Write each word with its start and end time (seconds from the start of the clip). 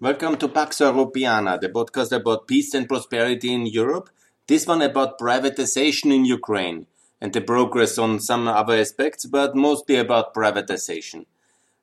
Welcome 0.00 0.38
to 0.38 0.48
Pax 0.48 0.78
Europiana, 0.80 1.60
the 1.60 1.68
podcast 1.68 2.10
about 2.10 2.48
peace 2.48 2.74
and 2.74 2.88
prosperity 2.88 3.54
in 3.54 3.64
Europe. 3.66 4.10
This 4.48 4.66
one 4.66 4.82
about 4.82 5.20
privatization 5.20 6.12
in 6.12 6.24
Ukraine 6.24 6.88
and 7.20 7.32
the 7.32 7.40
progress 7.40 7.96
on 7.96 8.18
some 8.18 8.48
other 8.48 8.74
aspects, 8.74 9.24
but 9.24 9.54
mostly 9.54 9.94
about 9.94 10.34
privatization. 10.34 11.26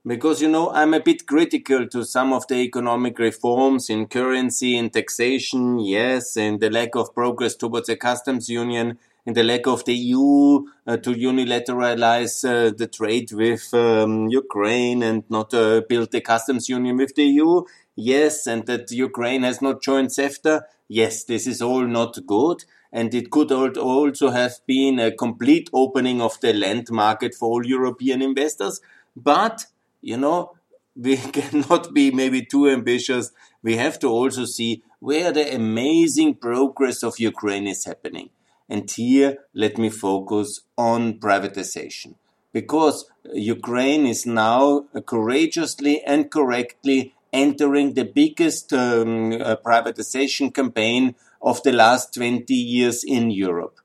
Because, 0.05 0.41
you 0.41 0.49
know, 0.49 0.71
I'm 0.71 0.93
a 0.93 0.99
bit 0.99 1.25
critical 1.25 1.87
to 1.87 2.03
some 2.03 2.33
of 2.33 2.45
the 2.47 2.55
economic 2.55 3.17
reforms 3.17 3.89
in 3.89 4.07
currency 4.07 4.77
and 4.77 4.91
taxation, 4.91 5.79
yes, 5.79 6.35
and 6.35 6.59
the 6.59 6.69
lack 6.69 6.95
of 6.95 7.15
progress 7.15 7.55
towards 7.55 7.87
a 7.87 7.95
customs 7.95 8.49
union, 8.49 8.99
and 9.25 9.35
the 9.35 9.43
lack 9.43 9.67
of 9.67 9.85
the 9.85 9.93
EU 9.93 10.65
uh, 10.87 10.97
to 10.97 11.11
unilateralize 11.13 12.43
uh, 12.43 12.71
the 12.75 12.87
trade 12.87 13.31
with 13.31 13.73
um, 13.73 14.27
Ukraine 14.29 15.03
and 15.03 15.23
not 15.29 15.53
uh, 15.53 15.81
build 15.87 16.13
a 16.15 16.21
customs 16.21 16.67
union 16.67 16.97
with 16.97 17.15
the 17.15 17.23
EU. 17.23 17.61
Yes, 18.03 18.47
and 18.47 18.65
that 18.65 18.91
Ukraine 18.91 19.43
has 19.43 19.61
not 19.61 19.83
joined 19.83 20.09
CEFTA. 20.09 20.63
Yes, 20.87 21.23
this 21.23 21.45
is 21.45 21.61
all 21.61 21.85
not 21.85 22.17
good. 22.25 22.65
And 22.91 23.13
it 23.13 23.29
could 23.29 23.51
also 23.51 24.31
have 24.31 24.55
been 24.65 24.97
a 24.97 25.11
complete 25.11 25.69
opening 25.71 26.19
of 26.19 26.39
the 26.41 26.51
land 26.51 26.87
market 26.89 27.35
for 27.35 27.49
all 27.51 27.65
European 27.65 28.23
investors. 28.23 28.81
But 29.15 29.67
you 30.01 30.17
know, 30.17 30.53
we 30.95 31.15
cannot 31.17 31.93
be 31.93 32.09
maybe 32.09 32.43
too 32.43 32.67
ambitious. 32.67 33.31
We 33.61 33.77
have 33.77 33.99
to 33.99 34.07
also 34.07 34.45
see 34.45 34.81
where 34.99 35.31
the 35.31 35.53
amazing 35.53 36.35
progress 36.35 37.03
of 37.03 37.19
Ukraine 37.19 37.67
is 37.67 37.85
happening. 37.85 38.31
And 38.67 38.89
here, 38.89 39.37
let 39.53 39.77
me 39.77 39.89
focus 39.91 40.61
on 40.75 41.19
privatization. 41.19 42.15
Because 42.51 43.05
Ukraine 43.31 44.07
is 44.07 44.25
now 44.25 44.87
courageously 45.05 46.01
and 46.03 46.31
correctly 46.31 47.13
entering 47.33 47.93
the 47.93 48.05
biggest 48.05 48.73
um, 48.73 49.33
uh, 49.33 49.55
privatization 49.57 50.53
campaign 50.53 51.15
of 51.41 51.63
the 51.63 51.71
last 51.71 52.13
20 52.13 52.53
years 52.53 53.03
in 53.03 53.31
Europe. 53.31 53.79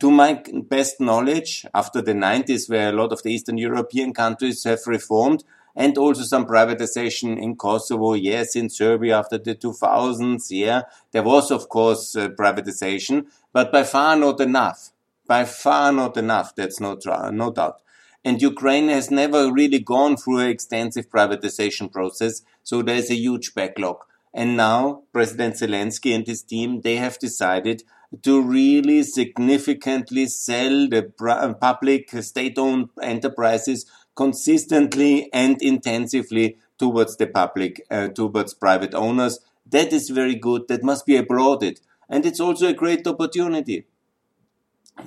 To 0.00 0.10
my 0.10 0.42
best 0.68 1.00
knowledge, 1.00 1.66
after 1.74 2.02
the 2.02 2.12
90s, 2.12 2.68
where 2.68 2.90
a 2.90 2.92
lot 2.92 3.12
of 3.12 3.22
the 3.22 3.30
Eastern 3.30 3.58
European 3.58 4.12
countries 4.12 4.64
have 4.64 4.80
reformed, 4.86 5.44
and 5.76 5.98
also 5.98 6.22
some 6.22 6.46
privatization 6.46 7.40
in 7.40 7.56
Kosovo, 7.56 8.14
yes, 8.14 8.54
in 8.54 8.70
Serbia 8.70 9.18
after 9.18 9.38
the 9.38 9.54
2000s, 9.54 10.46
yeah, 10.50 10.82
there 11.12 11.22
was 11.22 11.50
of 11.50 11.68
course 11.68 12.14
uh, 12.16 12.28
privatization, 12.28 13.26
but 13.52 13.72
by 13.72 13.82
far 13.82 14.16
not 14.16 14.40
enough. 14.40 14.90
By 15.26 15.44
far 15.44 15.90
not 15.90 16.16
enough, 16.16 16.54
that's 16.54 16.80
no, 16.80 16.98
no 17.32 17.50
doubt. 17.50 17.80
And 18.24 18.40
Ukraine 18.40 18.88
has 18.88 19.10
never 19.10 19.52
really 19.52 19.78
gone 19.78 20.16
through 20.16 20.38
an 20.38 20.48
extensive 20.48 21.10
privatization 21.10 21.92
process, 21.92 22.42
so 22.62 22.80
there's 22.80 23.10
a 23.10 23.16
huge 23.16 23.54
backlog. 23.54 23.98
And 24.32 24.56
now 24.56 25.02
President 25.12 25.56
Zelensky 25.56 26.14
and 26.14 26.26
his 26.26 26.42
team, 26.42 26.80
they 26.80 26.96
have 26.96 27.18
decided 27.18 27.82
to 28.22 28.40
really 28.40 29.02
significantly 29.02 30.26
sell 30.26 30.88
the 30.88 31.56
public 31.60 32.10
state-owned 32.10 32.88
enterprises 33.02 33.86
consistently 34.14 35.28
and 35.32 35.60
intensively 35.60 36.56
towards 36.78 37.16
the 37.16 37.26
public, 37.26 37.84
uh, 37.90 38.08
towards 38.08 38.54
private 38.54 38.94
owners. 38.94 39.40
That 39.66 39.92
is 39.92 40.10
very 40.10 40.34
good. 40.34 40.68
That 40.68 40.82
must 40.82 41.06
be 41.06 41.16
applauded. 41.16 41.80
And 42.08 42.24
it's 42.24 42.40
also 42.40 42.68
a 42.68 42.72
great 42.72 43.06
opportunity. 43.06 43.86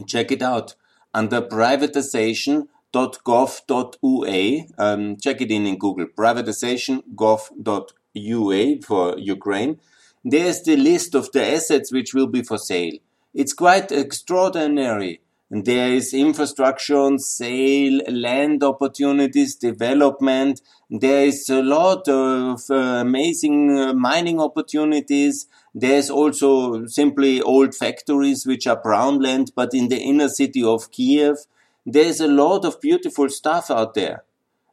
Check 0.05 0.31
it 0.31 0.41
out 0.41 0.75
under 1.13 1.41
privatization.gov.ua. 2.93 4.65
Um, 4.77 5.17
check 5.17 5.41
it 5.41 5.51
in 5.51 5.65
in 5.65 5.77
Google. 5.77 6.05
Privatization.gov.ua 6.07 8.81
for 8.81 9.17
Ukraine. 9.17 9.79
There's 10.23 10.61
the 10.63 10.75
list 10.75 11.15
of 11.15 11.31
the 11.31 11.43
assets 11.45 11.91
which 11.91 12.13
will 12.13 12.27
be 12.27 12.43
for 12.43 12.57
sale. 12.57 12.93
It's 13.33 13.53
quite 13.53 13.91
extraordinary. 13.91 15.21
And 15.49 15.65
there 15.65 15.93
is 15.93 16.13
infrastructure 16.13 16.97
on 16.97 17.19
sale, 17.19 18.01
land 18.09 18.63
opportunities, 18.63 19.55
development. 19.55 20.59
There 20.89 21.25
is 21.25 21.49
a 21.49 21.61
lot 21.61 22.09
of 22.09 22.63
uh, 22.69 22.75
amazing 22.75 23.77
uh, 23.77 23.93
mining 23.93 24.41
opportunities. 24.41 25.47
There's 25.73 26.09
also 26.09 26.85
simply 26.87 27.41
old 27.41 27.73
factories 27.73 28.45
which 28.45 28.67
are 28.67 28.81
brown 28.81 29.21
land, 29.21 29.53
but 29.55 29.73
in 29.73 29.87
the 29.87 29.97
inner 29.97 30.27
city 30.27 30.65
of 30.65 30.91
Kiev. 30.91 31.37
There's 31.89 32.19
a 32.19 32.27
lot 32.27 32.65
of 32.65 32.81
beautiful 32.81 33.29
stuff 33.29 33.71
out 33.71 33.93
there. 33.93 34.25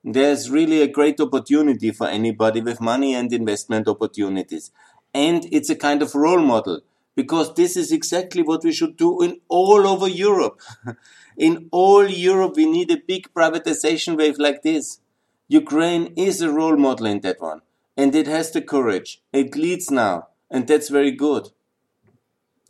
There's 0.02 0.50
really 0.50 0.82
a 0.82 0.88
great 0.88 1.20
opportunity 1.20 1.92
for 1.92 2.08
anybody 2.08 2.60
with 2.60 2.80
money 2.80 3.14
and 3.14 3.32
investment 3.32 3.86
opportunities. 3.86 4.72
And 5.14 5.46
it's 5.52 5.70
a 5.70 5.76
kind 5.76 6.02
of 6.02 6.16
role 6.16 6.42
model 6.42 6.80
because 7.14 7.54
this 7.54 7.76
is 7.76 7.92
exactly 7.92 8.42
what 8.42 8.64
we 8.64 8.72
should 8.72 8.96
do 8.96 9.22
in 9.22 9.40
all 9.48 9.86
over 9.86 10.08
Europe. 10.08 10.60
in 11.36 11.68
all 11.70 12.04
Europe, 12.04 12.54
we 12.56 12.66
need 12.66 12.90
a 12.90 12.96
big 12.96 13.32
privatization 13.32 14.18
wave 14.18 14.40
like 14.40 14.62
this. 14.62 14.98
Ukraine 15.46 16.12
is 16.16 16.40
a 16.40 16.50
role 16.50 16.76
model 16.76 17.06
in 17.06 17.20
that 17.20 17.40
one, 17.40 17.60
and 17.96 18.12
it 18.12 18.26
has 18.26 18.50
the 18.50 18.60
courage. 18.60 19.22
It 19.32 19.54
leads 19.54 19.88
now, 19.88 20.30
and 20.50 20.66
that's 20.66 20.88
very 20.88 21.12
good. 21.12 21.50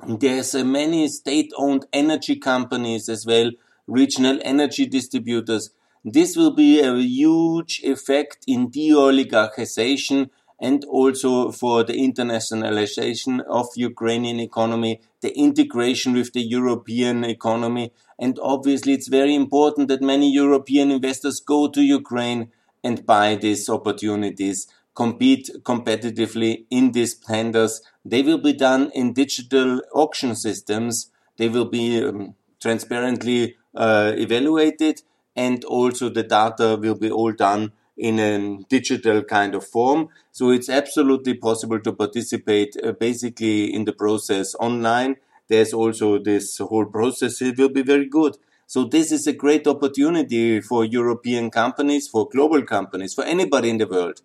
There's 0.06 0.54
uh, 0.54 0.64
many 0.64 1.08
state-owned 1.08 1.86
energy 1.94 2.36
companies 2.36 3.08
as 3.08 3.24
well, 3.24 3.52
regional 3.86 4.38
energy 4.42 4.86
distributors. 4.86 5.70
This 6.04 6.36
will 6.36 6.52
be 6.52 6.80
a 6.80 6.94
huge 6.96 7.80
effect 7.82 8.44
in 8.46 8.68
de-oligarchization 8.68 10.30
and 10.60 10.84
also 10.84 11.50
for 11.50 11.82
the 11.82 11.94
internationalization 11.94 13.40
of 13.48 13.66
Ukrainian 13.76 14.38
economy, 14.40 15.00
the 15.20 15.36
integration 15.36 16.12
with 16.14 16.32
the 16.32 16.42
European 16.42 17.24
economy. 17.24 17.92
And 18.18 18.38
obviously, 18.40 18.92
it's 18.92 19.08
very 19.08 19.34
important 19.34 19.88
that 19.88 20.00
many 20.00 20.32
European 20.32 20.90
investors 20.90 21.40
go 21.40 21.68
to 21.68 21.82
Ukraine 21.82 22.50
and 22.84 23.04
buy 23.04 23.34
these 23.34 23.68
opportunities, 23.68 24.68
compete 24.94 25.50
competitively 25.62 26.66
in 26.70 26.92
these 26.92 27.14
tenders. 27.14 27.82
They 28.04 28.22
will 28.22 28.38
be 28.38 28.52
done 28.52 28.90
in 28.94 29.12
digital 29.12 29.80
auction 29.92 30.36
systems. 30.36 31.10
They 31.36 31.48
will 31.48 31.64
be 31.64 32.04
um, 32.04 32.36
transparently 32.60 33.56
evaluated 33.76 35.02
and 35.36 35.64
also 35.64 36.08
the 36.08 36.22
data 36.22 36.78
will 36.80 36.94
be 36.94 37.10
all 37.10 37.32
done 37.32 37.72
in 37.96 38.18
a 38.18 38.62
digital 38.68 39.22
kind 39.22 39.54
of 39.54 39.66
form. 39.66 40.08
So 40.32 40.50
it's 40.50 40.68
absolutely 40.68 41.34
possible 41.34 41.80
to 41.80 41.92
participate 41.92 42.76
uh, 42.82 42.92
basically 42.92 43.72
in 43.72 43.84
the 43.84 43.92
process 43.92 44.54
online. 44.56 45.16
There's 45.48 45.72
also 45.72 46.18
this 46.18 46.58
whole 46.58 46.86
process. 46.86 47.40
It 47.42 47.58
will 47.58 47.68
be 47.68 47.82
very 47.82 48.06
good. 48.06 48.36
So 48.66 48.84
this 48.84 49.12
is 49.12 49.26
a 49.26 49.32
great 49.32 49.66
opportunity 49.66 50.60
for 50.60 50.84
European 50.84 51.50
companies, 51.50 52.08
for 52.08 52.28
global 52.28 52.62
companies, 52.62 53.14
for 53.14 53.24
anybody 53.24 53.70
in 53.70 53.78
the 53.78 53.86
world. 53.86 54.22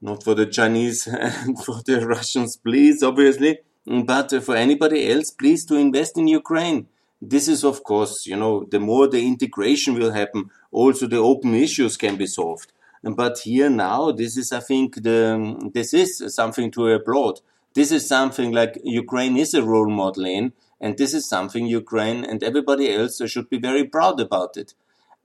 Not 0.00 0.22
for 0.22 0.34
the 0.34 0.46
Chinese 0.46 1.06
and 1.06 1.62
for 1.64 1.82
the 1.84 2.06
Russians, 2.06 2.56
please, 2.56 3.02
obviously, 3.02 3.58
but 3.84 4.30
for 4.42 4.54
anybody 4.54 5.10
else, 5.10 5.30
please 5.30 5.64
to 5.66 5.74
invest 5.76 6.16
in 6.16 6.28
Ukraine. 6.28 6.86
This 7.20 7.48
is, 7.48 7.64
of 7.64 7.82
course, 7.82 8.26
you 8.26 8.36
know, 8.36 8.66
the 8.70 8.80
more 8.80 9.08
the 9.08 9.26
integration 9.26 9.94
will 9.94 10.12
happen, 10.12 10.50
also 10.70 11.06
the 11.06 11.16
open 11.16 11.54
issues 11.54 11.96
can 11.96 12.16
be 12.16 12.26
solved. 12.26 12.72
But 13.02 13.38
here 13.40 13.70
now, 13.70 14.12
this 14.12 14.36
is, 14.36 14.52
I 14.52 14.60
think, 14.60 15.02
the, 15.02 15.70
this 15.72 15.94
is 15.94 16.34
something 16.34 16.70
to 16.72 16.88
applaud. 16.88 17.40
This 17.74 17.92
is 17.92 18.08
something 18.08 18.52
like 18.52 18.80
Ukraine 18.84 19.36
is 19.36 19.54
a 19.54 19.62
role 19.62 19.90
model 19.90 20.24
in, 20.24 20.52
and 20.80 20.96
this 20.96 21.14
is 21.14 21.28
something 21.28 21.66
Ukraine 21.66 22.24
and 22.24 22.42
everybody 22.42 22.92
else 22.92 23.20
should 23.26 23.48
be 23.48 23.58
very 23.58 23.84
proud 23.84 24.20
about 24.20 24.56
it. 24.56 24.74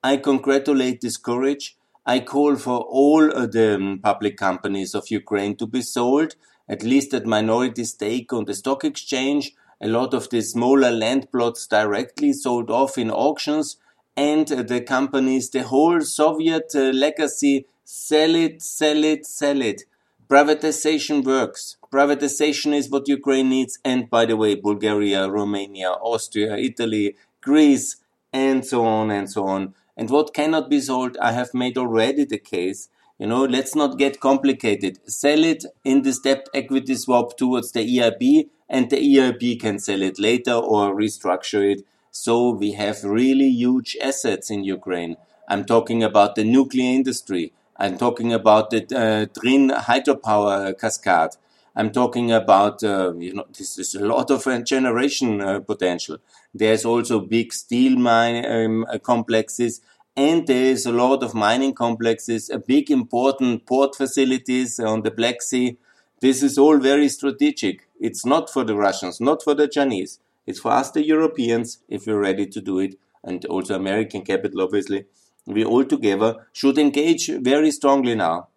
I 0.04 0.18
congratulate 0.18 1.02
this 1.02 1.18
courage. 1.18 1.78
I 2.06 2.20
call 2.20 2.56
for 2.56 2.80
all 2.80 3.28
the 3.30 3.76
um, 3.76 4.00
public 4.04 4.38
companies 4.38 4.96
of 4.96 5.12
Ukraine 5.12 5.56
to 5.58 5.68
be 5.68 5.82
sold, 5.82 6.36
at 6.68 6.84
least 6.84 7.14
at 7.14 7.26
minority 7.26 7.84
stake 7.84 8.34
on 8.34 8.46
the 8.46 8.54
stock 8.54 8.84
exchange, 8.84 9.54
a 9.82 9.88
lot 9.88 10.14
of 10.14 10.30
the 10.30 10.42
smaller 10.42 10.92
land 10.92 11.32
plots 11.32 11.66
directly 11.68 12.34
sold 12.34 12.70
off 12.70 12.98
in 12.98 13.10
auctions 13.10 13.78
and 14.16 14.48
the 14.48 14.82
companies, 14.82 15.50
the 15.50 15.64
whole 15.64 16.02
Soviet 16.02 16.72
uh, 16.76 16.92
legacy, 16.92 17.66
sell 17.84 18.36
it, 18.36 18.62
sell 18.62 19.04
it, 19.04 19.26
sell 19.26 19.62
it. 19.62 19.84
Privatization 20.30 21.24
works. 21.24 21.78
Privatization 21.92 22.74
is 22.74 22.90
what 22.90 23.08
Ukraine 23.08 23.50
needs. 23.50 23.80
And 23.84 24.10
by 24.10 24.26
the 24.26 24.38
way, 24.38 24.56
Bulgaria, 24.56 25.30
Romania, 25.30 25.92
Austria, 25.92 26.58
Italy, 26.58 27.16
Greece, 27.42 27.98
and 28.32 28.66
so 28.66 28.86
on 28.86 29.12
and 29.12 29.30
so 29.30 29.46
on. 29.46 29.74
And 29.98 30.10
what 30.10 30.34
cannot 30.34 30.70
be 30.70 30.80
sold, 30.80 31.18
I 31.22 31.32
have 31.34 31.54
made 31.54 31.78
already 31.78 32.26
the 32.26 32.38
case. 32.38 32.90
You 33.18 33.28
know, 33.28 33.44
let's 33.44 33.76
not 33.76 33.98
get 33.98 34.20
complicated. 34.20 35.00
Sell 35.10 35.44
it 35.44 35.66
in 35.84 36.02
the 36.02 36.18
debt 36.24 36.48
equity 36.54 36.96
swap 36.96 37.38
towards 37.38 37.72
the 37.72 37.98
EIB 37.98 38.50
and 38.72 38.90
the 38.90 38.96
EIB 38.96 39.60
can 39.60 39.78
sell 39.78 40.02
it 40.02 40.18
later 40.18 40.54
or 40.54 40.96
restructure 40.96 41.74
it. 41.74 41.86
So 42.10 42.50
we 42.52 42.72
have 42.72 43.04
really 43.04 43.50
huge 43.50 43.98
assets 44.02 44.50
in 44.50 44.64
Ukraine. 44.64 45.18
I'm 45.48 45.66
talking 45.66 46.02
about 46.02 46.36
the 46.36 46.46
nuclear 46.46 46.92
industry. 47.00 47.52
I'm 47.76 47.98
talking 47.98 48.32
about 48.32 48.70
the 48.70 48.82
uh, 49.04 49.40
Drin 49.40 49.70
hydropower 49.70 50.80
cascade. 50.80 51.32
I'm 51.76 51.92
talking 51.92 52.32
about, 52.32 52.84
uh, 52.84 53.14
you 53.16 53.34
know, 53.34 53.46
this 53.58 53.78
is 53.78 53.94
a 53.96 54.06
lot 54.06 54.32
of 54.32 54.48
uh, 54.48 54.60
generation 54.62 55.42
uh, 55.42 55.60
potential. 55.60 56.18
There's 56.54 56.86
also 56.86 57.20
big 57.20 57.54
steel 57.54 57.98
mine 57.98 58.46
um, 58.46 58.86
complexes, 59.04 59.82
and 60.16 60.48
there's 60.48 60.86
a 60.86 60.92
lot 60.92 61.24
of 61.24 61.34
mining 61.34 61.74
complexes, 61.74 62.50
a 62.50 62.60
big 62.60 62.90
important 62.92 63.66
port 63.66 63.96
facilities 63.96 64.80
on 64.80 65.02
the 65.02 65.12
Black 65.12 65.42
Sea. 65.42 65.78
This 66.22 66.44
is 66.44 66.58
all 66.58 66.78
very 66.78 67.10
strategic. 67.10 67.88
It's 68.02 68.26
not 68.26 68.50
for 68.50 68.64
the 68.64 68.76
Russians, 68.76 69.22
not 69.22 69.44
for 69.44 69.54
the 69.54 69.68
Chinese. 69.68 70.20
It's 70.48 70.60
for 70.60 70.72
us, 70.72 70.90
the 70.92 71.06
Europeans, 71.06 71.78
if 71.88 72.08
we're 72.08 72.20
ready 72.20 72.48
to 72.48 72.60
do 72.60 72.80
it, 72.80 72.96
and 73.24 73.46
also 73.46 73.76
American 73.76 74.24
capital, 74.24 74.62
obviously. 74.64 75.06
We 75.46 75.64
all 75.64 75.86
together 75.86 76.48
should 76.52 76.78
engage 76.80 77.28
very 77.28 77.72
strongly 77.72 78.16
now 78.16 78.48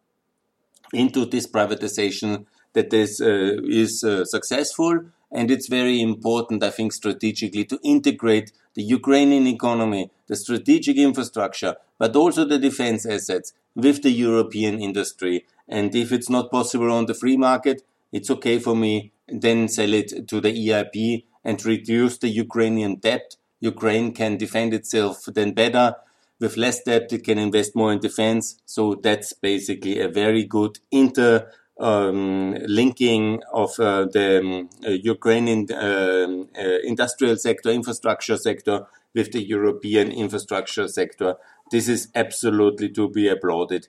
into 0.92 1.26
this 1.26 1.46
privatization 1.46 2.46
that 2.72 2.92
is, 2.92 3.20
uh, 3.20 3.60
is 3.64 4.02
uh, 4.02 4.24
successful. 4.24 5.00
And 5.30 5.50
it's 5.50 5.68
very 5.68 6.00
important, 6.00 6.62
I 6.62 6.70
think, 6.70 6.92
strategically 6.92 7.64
to 7.64 7.78
integrate 7.82 8.52
the 8.74 8.82
Ukrainian 8.82 9.46
economy, 9.46 10.10
the 10.26 10.36
strategic 10.36 10.96
infrastructure, 10.96 11.76
but 11.98 12.16
also 12.16 12.44
the 12.44 12.58
defense 12.58 13.04
assets 13.04 13.52
with 13.74 14.02
the 14.02 14.10
European 14.10 14.80
industry. 14.80 15.44
And 15.68 15.94
if 15.94 16.12
it's 16.12 16.30
not 16.30 16.50
possible 16.50 16.90
on 16.90 17.06
the 17.06 17.14
free 17.14 17.36
market, 17.36 17.82
it's 18.12 18.30
okay 18.30 18.58
for 18.58 18.76
me. 18.76 19.12
Then 19.28 19.68
sell 19.68 19.92
it 19.94 20.28
to 20.28 20.40
the 20.40 20.52
EIB 20.52 21.24
and 21.44 21.64
reduce 21.64 22.18
the 22.18 22.28
Ukrainian 22.28 22.96
debt. 22.96 23.36
Ukraine 23.60 24.12
can 24.12 24.36
defend 24.36 24.74
itself 24.74 25.24
then 25.26 25.52
better. 25.52 25.96
With 26.40 26.56
less 26.56 26.82
debt, 26.82 27.12
it 27.12 27.24
can 27.24 27.38
invest 27.38 27.76
more 27.76 27.92
in 27.92 28.00
defense. 28.00 28.60
So 28.66 28.96
that's 29.02 29.32
basically 29.32 30.00
a 30.00 30.08
very 30.08 30.44
good 30.44 30.78
inter 30.90 31.50
um, 31.78 32.56
linking 32.66 33.42
of 33.52 33.78
uh, 33.80 34.06
the 34.06 34.38
um, 34.40 34.68
uh, 34.86 34.90
Ukrainian 34.90 35.66
uh, 35.72 36.44
uh, 36.58 36.78
industrial 36.84 37.36
sector, 37.36 37.70
infrastructure 37.70 38.36
sector 38.36 38.86
with 39.14 39.32
the 39.32 39.42
European 39.42 40.10
infrastructure 40.12 40.88
sector. 40.88 41.36
This 41.70 41.88
is 41.88 42.08
absolutely 42.14 42.90
to 42.90 43.08
be 43.08 43.28
applauded. 43.28 43.88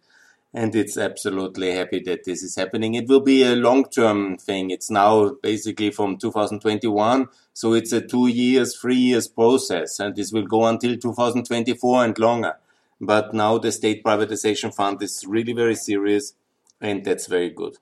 And 0.56 0.74
it's 0.74 0.98
absolutely 0.98 1.74
happy 1.74 2.00
that 2.04 2.24
this 2.24 2.42
is 2.42 2.56
happening. 2.56 2.94
It 2.94 3.10
will 3.10 3.20
be 3.20 3.44
a 3.44 3.58
long 3.58 3.90
term 3.90 4.38
thing. 4.38 4.70
It's 4.72 4.90
now 4.90 5.32
basically 5.44 5.92
from 5.92 6.18
2021. 6.18 7.28
So 7.52 7.74
it's 7.74 7.92
a 7.92 8.00
two 8.00 8.28
years, 8.28 8.78
three 8.78 8.96
years 8.96 9.28
process. 9.28 10.00
And 10.00 10.16
this 10.16 10.32
will 10.32 10.48
go 10.48 10.66
until 10.66 10.96
2024 10.96 12.06
and 12.06 12.18
longer. 12.18 12.54
But 13.02 13.34
now 13.34 13.58
the 13.58 13.74
state 13.74 14.02
privatization 14.02 14.74
fund 14.74 15.04
is 15.04 15.26
really 15.28 15.52
very 15.52 15.76
serious 15.76 16.34
and 16.80 17.04
that's 17.04 17.28
very 17.28 17.50
good. 17.50 17.78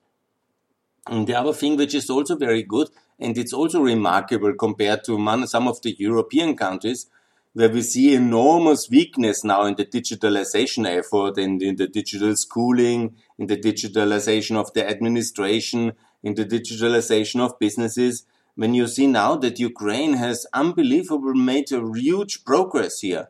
And 1.06 1.28
the 1.28 1.34
other 1.34 1.52
thing 1.52 1.76
which 1.76 1.94
is 1.94 2.10
also 2.10 2.34
very 2.34 2.64
good, 2.64 2.88
and 3.20 3.38
it's 3.38 3.52
also 3.52 3.82
remarkable 3.82 4.52
compared 4.54 5.04
to 5.04 5.46
some 5.46 5.68
of 5.68 5.80
the 5.82 5.94
European 5.96 6.56
countries, 6.56 7.06
where 7.54 7.70
we 7.70 7.82
see 7.82 8.14
enormous 8.14 8.90
weakness 8.90 9.44
now 9.44 9.64
in 9.64 9.76
the 9.76 9.86
digitalization 9.86 10.86
effort 10.86 11.38
and 11.38 11.62
in 11.62 11.76
the 11.76 11.86
digital 11.86 12.36
schooling, 12.36 13.14
in 13.38 13.46
the 13.46 13.56
digitalization 13.56 14.56
of 14.56 14.72
the 14.74 14.86
administration, 14.86 15.92
in 16.22 16.34
the 16.34 16.44
digitalization 16.44 17.40
of 17.40 17.58
businesses. 17.58 18.26
When 18.56 18.74
you 18.74 18.86
see 18.88 19.06
now 19.06 19.36
that 19.36 19.58
Ukraine 19.60 20.14
has 20.14 20.46
unbelievable 20.52 21.34
made 21.34 21.70
a 21.72 21.82
huge 21.94 22.44
progress 22.44 23.00
here 23.00 23.28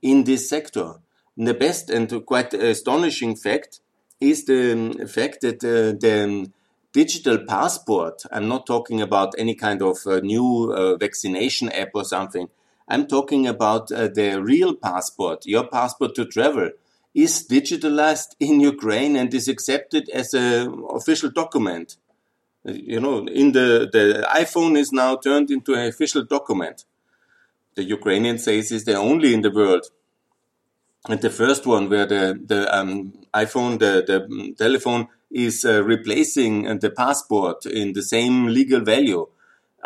in 0.00 0.24
this 0.24 0.48
sector. 0.48 0.94
And 1.36 1.46
the 1.46 1.54
best 1.54 1.90
and 1.90 2.24
quite 2.24 2.54
astonishing 2.54 3.36
fact 3.36 3.80
is 4.20 4.46
the 4.46 5.06
fact 5.06 5.42
that 5.42 5.62
uh, 5.62 5.92
the 6.00 6.50
digital 6.92 7.38
passport, 7.46 8.22
I'm 8.32 8.48
not 8.48 8.66
talking 8.66 9.02
about 9.02 9.34
any 9.36 9.54
kind 9.54 9.82
of 9.82 9.98
uh, 10.06 10.20
new 10.20 10.72
uh, 10.72 10.96
vaccination 10.96 11.68
app 11.70 11.90
or 11.94 12.04
something. 12.04 12.48
I'm 12.88 13.06
talking 13.06 13.46
about 13.46 13.90
uh, 13.90 14.08
the 14.08 14.40
real 14.42 14.74
passport, 14.74 15.46
your 15.46 15.66
passport 15.66 16.14
to 16.16 16.24
travel 16.24 16.70
is 17.14 17.46
digitalized 17.48 18.36
in 18.40 18.60
Ukraine 18.60 19.16
and 19.16 19.32
is 19.32 19.48
accepted 19.48 20.08
as 20.10 20.34
an 20.34 20.84
official 20.90 21.30
document. 21.30 21.96
Uh, 22.68 22.72
you 22.72 23.00
know, 23.00 23.26
in 23.26 23.52
the, 23.52 23.88
the 23.92 24.26
iPhone 24.34 24.78
is 24.78 24.92
now 24.92 25.16
turned 25.16 25.50
into 25.50 25.74
an 25.74 25.86
official 25.88 26.24
document. 26.24 26.84
The 27.74 27.84
Ukrainian 27.84 28.38
says 28.38 28.72
is 28.72 28.84
the 28.84 28.96
only 28.96 29.34
in 29.34 29.42
the 29.42 29.50
world 29.50 29.86
and 31.08 31.20
the 31.20 31.30
first 31.30 31.66
one 31.66 31.88
where 31.88 32.06
the 32.06 32.38
the 32.44 32.60
um, 32.76 33.12
iPhone 33.34 33.78
the 33.78 33.92
the 34.06 34.54
telephone 34.56 35.08
is 35.30 35.64
uh, 35.64 35.82
replacing 35.82 36.66
uh, 36.66 36.74
the 36.74 36.90
passport 36.90 37.66
in 37.66 37.92
the 37.92 38.02
same 38.02 38.46
legal 38.46 38.80
value. 38.80 39.26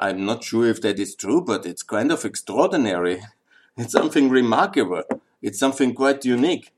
I'm 0.01 0.25
not 0.25 0.43
sure 0.43 0.67
if 0.67 0.81
that 0.81 0.99
is 0.99 1.15
true, 1.15 1.43
but 1.43 1.67
it's 1.67 1.83
kind 1.83 2.11
of 2.11 2.25
extraordinary. 2.25 3.23
It's 3.77 3.93
something 3.93 4.29
remarkable. 4.29 5.05
It's 5.41 5.59
something 5.59 5.95
quite 5.95 6.25
unique, 6.25 6.73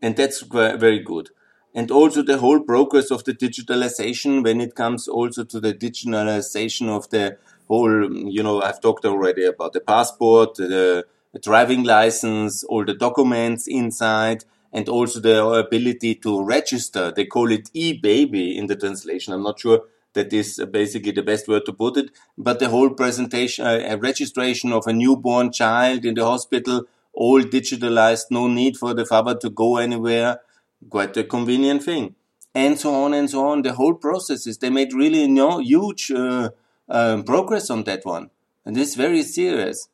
and 0.00 0.16
that's 0.16 0.40
very 0.40 1.00
good. 1.00 1.30
And 1.74 1.90
also 1.90 2.22
the 2.22 2.38
whole 2.38 2.60
progress 2.60 3.10
of 3.10 3.24
the 3.24 3.34
digitalization 3.34 4.44
when 4.44 4.60
it 4.60 4.74
comes 4.74 5.08
also 5.08 5.44
to 5.44 5.60
the 5.60 5.74
digitalization 5.74 6.88
of 6.88 7.10
the 7.10 7.36
whole, 7.68 8.12
you 8.12 8.42
know, 8.42 8.62
I've 8.62 8.80
talked 8.80 9.04
already 9.04 9.44
about 9.44 9.74
the 9.74 9.80
passport, 9.80 10.54
the 10.54 11.04
driving 11.42 11.84
license, 11.84 12.64
all 12.64 12.84
the 12.84 12.94
documents 12.94 13.66
inside, 13.66 14.44
and 14.72 14.88
also 14.88 15.20
the 15.20 15.44
ability 15.46 16.14
to 16.16 16.42
register. 16.42 17.12
They 17.14 17.26
call 17.26 17.50
it 17.52 17.70
e-baby 17.74 18.56
in 18.56 18.66
the 18.66 18.76
translation. 18.76 19.34
I'm 19.34 19.42
not 19.42 19.60
sure 19.60 19.82
that 20.14 20.32
is 20.32 20.60
basically 20.70 21.12
the 21.12 21.22
best 21.22 21.48
word 21.48 21.64
to 21.66 21.72
put 21.72 21.96
it, 21.96 22.10
but 22.36 22.58
the 22.58 22.68
whole 22.68 22.90
presentation, 22.90 23.66
uh, 23.66 23.96
registration 24.00 24.72
of 24.72 24.86
a 24.86 24.92
newborn 24.92 25.52
child 25.52 26.04
in 26.04 26.14
the 26.14 26.24
hospital, 26.24 26.84
all 27.12 27.42
digitalized, 27.42 28.26
no 28.30 28.46
need 28.48 28.76
for 28.76 28.94
the 28.94 29.04
father 29.04 29.34
to 29.36 29.50
go 29.50 29.76
anywhere. 29.76 30.40
Quite 30.88 31.16
a 31.16 31.24
convenient 31.24 31.82
thing. 31.82 32.14
And 32.54 32.78
so 32.78 32.94
on 32.94 33.14
and 33.14 33.28
so 33.28 33.46
on. 33.48 33.62
The 33.62 33.74
whole 33.74 33.94
processes, 33.94 34.58
they 34.58 34.70
made 34.70 34.92
really 34.92 35.26
no 35.26 35.58
huge 35.58 36.10
uh, 36.10 36.50
uh, 36.88 37.22
progress 37.22 37.70
on 37.70 37.84
that 37.84 38.04
one. 38.04 38.30
And 38.64 38.76
it's 38.76 38.94
very 38.94 39.22
serious. 39.22 39.88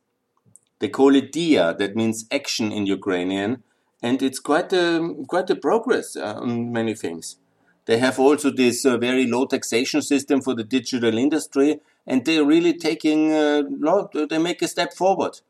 They 0.80 0.88
call 0.88 1.14
it 1.14 1.32
Diia, 1.32 1.78
that 1.78 1.96
means 1.96 2.26
action 2.30 2.72
in 2.72 2.86
Ukrainian, 2.86 3.62
and 4.02 4.22
it's 4.22 4.38
quite 4.38 4.72
a 4.72 5.14
quite 5.28 5.48
a 5.48 5.56
progress 5.56 6.16
uh, 6.16 6.34
on 6.42 6.72
many 6.72 6.94
things. 6.94 7.36
They 7.86 7.98
have 7.98 8.18
also 8.18 8.50
this 8.50 8.84
uh, 8.84 8.96
very 8.96 9.26
low 9.26 9.44
taxation 9.46 10.02
system 10.02 10.40
for 10.40 10.54
the 10.54 10.64
digital 10.64 11.16
industry, 11.18 11.80
and 12.06 12.24
they're 12.24 12.44
really 12.44 12.72
taking 12.74 13.32
uh, 13.32 13.62
they 14.28 14.38
make 14.38 14.62
a 14.62 14.68
step 14.68 14.94
forward. 14.94 15.40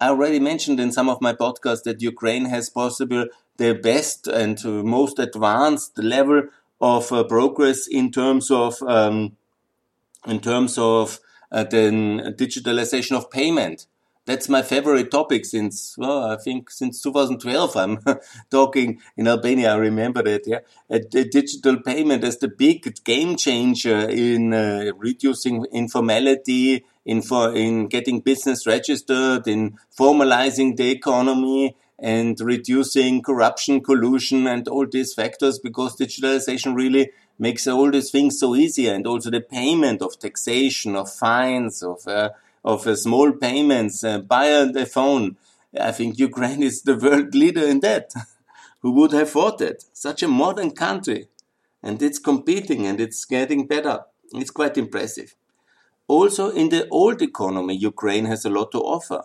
I 0.00 0.08
already 0.10 0.38
mentioned 0.38 0.78
in 0.78 0.92
some 0.92 1.08
of 1.08 1.20
my 1.20 1.32
podcasts 1.32 1.82
that 1.84 2.02
Ukraine 2.02 2.44
has 2.46 2.68
possible 2.68 3.26
the 3.56 3.72
best 3.74 4.28
and 4.28 4.62
most 4.84 5.18
advanced 5.18 5.98
level 5.98 6.42
of 6.80 7.10
uh, 7.10 7.24
progress 7.24 7.88
in 7.88 8.12
terms 8.12 8.50
of 8.50 8.80
um, 8.82 9.36
in 10.26 10.40
terms 10.40 10.78
of 10.78 11.20
uh, 11.50 11.64
the 11.64 12.34
digitalization 12.36 13.16
of 13.16 13.30
payment 13.30 13.86
that's 14.28 14.46
my 14.46 14.60
favorite 14.60 15.10
topic 15.10 15.46
since 15.46 15.96
well, 15.96 16.22
I 16.30 16.36
think 16.36 16.70
since 16.70 17.00
2012. 17.00 17.76
I'm 17.76 17.98
talking 18.50 19.00
in 19.16 19.26
Albania. 19.26 19.72
I 19.72 19.76
remember 19.76 20.22
that. 20.22 20.46
Yeah, 20.46 20.60
a, 20.90 20.96
a 20.96 21.24
digital 21.24 21.80
payment 21.80 22.24
as 22.24 22.36
the 22.36 22.48
big 22.48 23.02
game 23.04 23.36
changer 23.36 24.00
in 24.00 24.52
uh, 24.52 24.92
reducing 24.98 25.64
informality, 25.72 26.84
in 27.06 27.22
for 27.22 27.56
in 27.56 27.86
getting 27.86 28.20
business 28.20 28.66
registered, 28.66 29.48
in 29.48 29.78
formalizing 29.98 30.76
the 30.76 30.90
economy, 30.90 31.74
and 31.98 32.38
reducing 32.38 33.22
corruption, 33.22 33.80
collusion, 33.80 34.46
and 34.46 34.68
all 34.68 34.86
these 34.86 35.14
factors. 35.14 35.58
Because 35.58 35.96
digitalization 35.96 36.76
really 36.76 37.12
makes 37.38 37.66
all 37.66 37.90
these 37.90 38.10
things 38.10 38.38
so 38.38 38.54
easy, 38.54 38.88
and 38.88 39.06
also 39.06 39.30
the 39.30 39.40
payment 39.40 40.02
of 40.02 40.18
taxation, 40.18 40.96
of 40.96 41.10
fines, 41.10 41.82
of 41.82 42.06
uh, 42.06 42.28
of 42.64 42.86
uh, 42.86 42.96
small 42.96 43.32
payments 43.32 44.04
uh, 44.04 44.18
by 44.18 44.48
the 44.64 44.86
phone. 44.86 45.36
I 45.78 45.92
think 45.92 46.18
Ukraine 46.18 46.62
is 46.62 46.82
the 46.82 46.96
world 46.96 47.34
leader 47.34 47.64
in 47.64 47.80
that. 47.80 48.12
Who 48.82 48.92
would 48.92 49.12
have 49.12 49.30
thought 49.30 49.58
that? 49.58 49.84
Such 49.92 50.22
a 50.22 50.28
modern 50.28 50.70
country. 50.70 51.28
And 51.82 52.02
it's 52.02 52.18
competing 52.18 52.86
and 52.86 53.00
it's 53.00 53.24
getting 53.24 53.66
better. 53.66 54.00
It's 54.32 54.50
quite 54.50 54.76
impressive. 54.76 55.34
Also, 56.06 56.50
in 56.50 56.70
the 56.70 56.88
old 56.88 57.20
economy, 57.22 57.76
Ukraine 57.76 58.24
has 58.26 58.44
a 58.44 58.50
lot 58.50 58.72
to 58.72 58.78
offer. 58.78 59.24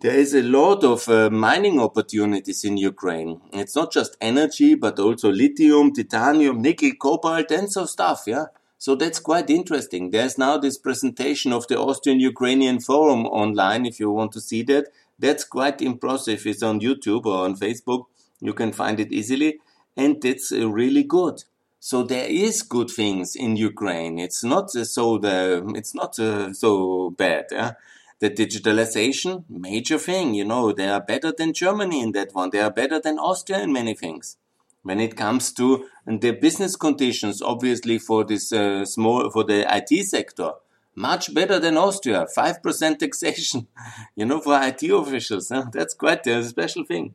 There 0.00 0.14
is 0.14 0.34
a 0.34 0.42
lot 0.42 0.84
of 0.84 1.08
uh, 1.08 1.30
mining 1.30 1.80
opportunities 1.80 2.64
in 2.64 2.76
Ukraine. 2.76 3.40
It's 3.50 3.74
not 3.74 3.92
just 3.92 4.16
energy, 4.20 4.74
but 4.74 4.98
also 4.98 5.30
lithium, 5.30 5.94
titanium, 5.94 6.60
nickel, 6.60 6.92
cobalt, 7.00 7.50
and 7.50 7.72
so 7.72 7.86
stuff, 7.86 8.24
yeah? 8.26 8.46
So 8.78 8.94
that's 8.94 9.18
quite 9.18 9.50
interesting. 9.50 10.10
There's 10.10 10.38
now 10.38 10.58
this 10.58 10.78
presentation 10.78 11.52
of 11.52 11.66
the 11.66 11.78
Austrian 11.78 12.20
Ukrainian 12.20 12.80
Forum 12.80 13.26
online 13.26 13.86
if 13.86 13.98
you 13.98 14.10
want 14.10 14.32
to 14.32 14.40
see 14.40 14.62
that. 14.64 14.88
That's 15.18 15.44
quite 15.44 15.80
impressive. 15.80 16.46
It's 16.46 16.62
on 16.62 16.80
YouTube 16.80 17.24
or 17.24 17.44
on 17.44 17.56
Facebook. 17.56 18.04
You 18.40 18.52
can 18.52 18.72
find 18.72 19.00
it 19.00 19.12
easily. 19.12 19.60
and 19.96 20.20
that's 20.20 20.52
uh, 20.52 20.68
really 20.68 21.02
good. 21.02 21.44
So 21.80 22.02
there 22.02 22.28
is 22.28 22.62
good 22.62 22.90
things 22.90 23.34
in 23.36 23.56
Ukraine. 23.56 24.18
It's 24.18 24.44
not 24.44 24.74
uh, 24.76 24.84
so 24.84 25.18
the 25.18 25.72
it's 25.74 25.94
not 25.94 26.18
uh, 26.18 26.52
so 26.52 27.10
bad. 27.10 27.46
Yeah? 27.50 27.72
The 28.18 28.30
digitalization, 28.30 29.44
major 29.48 29.98
thing. 29.98 30.34
You 30.34 30.44
know, 30.44 30.72
they 30.72 30.88
are 30.88 31.00
better 31.00 31.32
than 31.32 31.52
Germany 31.52 32.00
in 32.00 32.12
that 32.12 32.34
one. 32.34 32.50
They 32.50 32.60
are 32.60 32.70
better 32.70 33.00
than 33.00 33.18
Austria 33.18 33.60
in 33.60 33.72
many 33.72 33.94
things. 33.94 34.36
When 34.86 35.00
it 35.00 35.16
comes 35.16 35.50
to 35.54 35.88
the 36.06 36.30
business 36.30 36.76
conditions, 36.76 37.42
obviously 37.42 37.98
for 37.98 38.22
this 38.22 38.52
uh, 38.52 38.84
small 38.84 39.30
for 39.30 39.42
the 39.42 39.66
IT 39.68 40.06
sector, 40.06 40.52
much 40.94 41.34
better 41.34 41.58
than 41.58 41.76
Austria. 41.76 42.28
Five 42.32 42.62
percent 42.62 43.00
taxation, 43.00 43.66
you 44.14 44.24
know, 44.26 44.40
for 44.40 44.56
IT 44.62 44.84
officials. 44.84 45.48
Huh? 45.48 45.64
That's 45.72 45.92
quite 45.92 46.24
a 46.28 46.44
special 46.44 46.84
thing. 46.84 47.14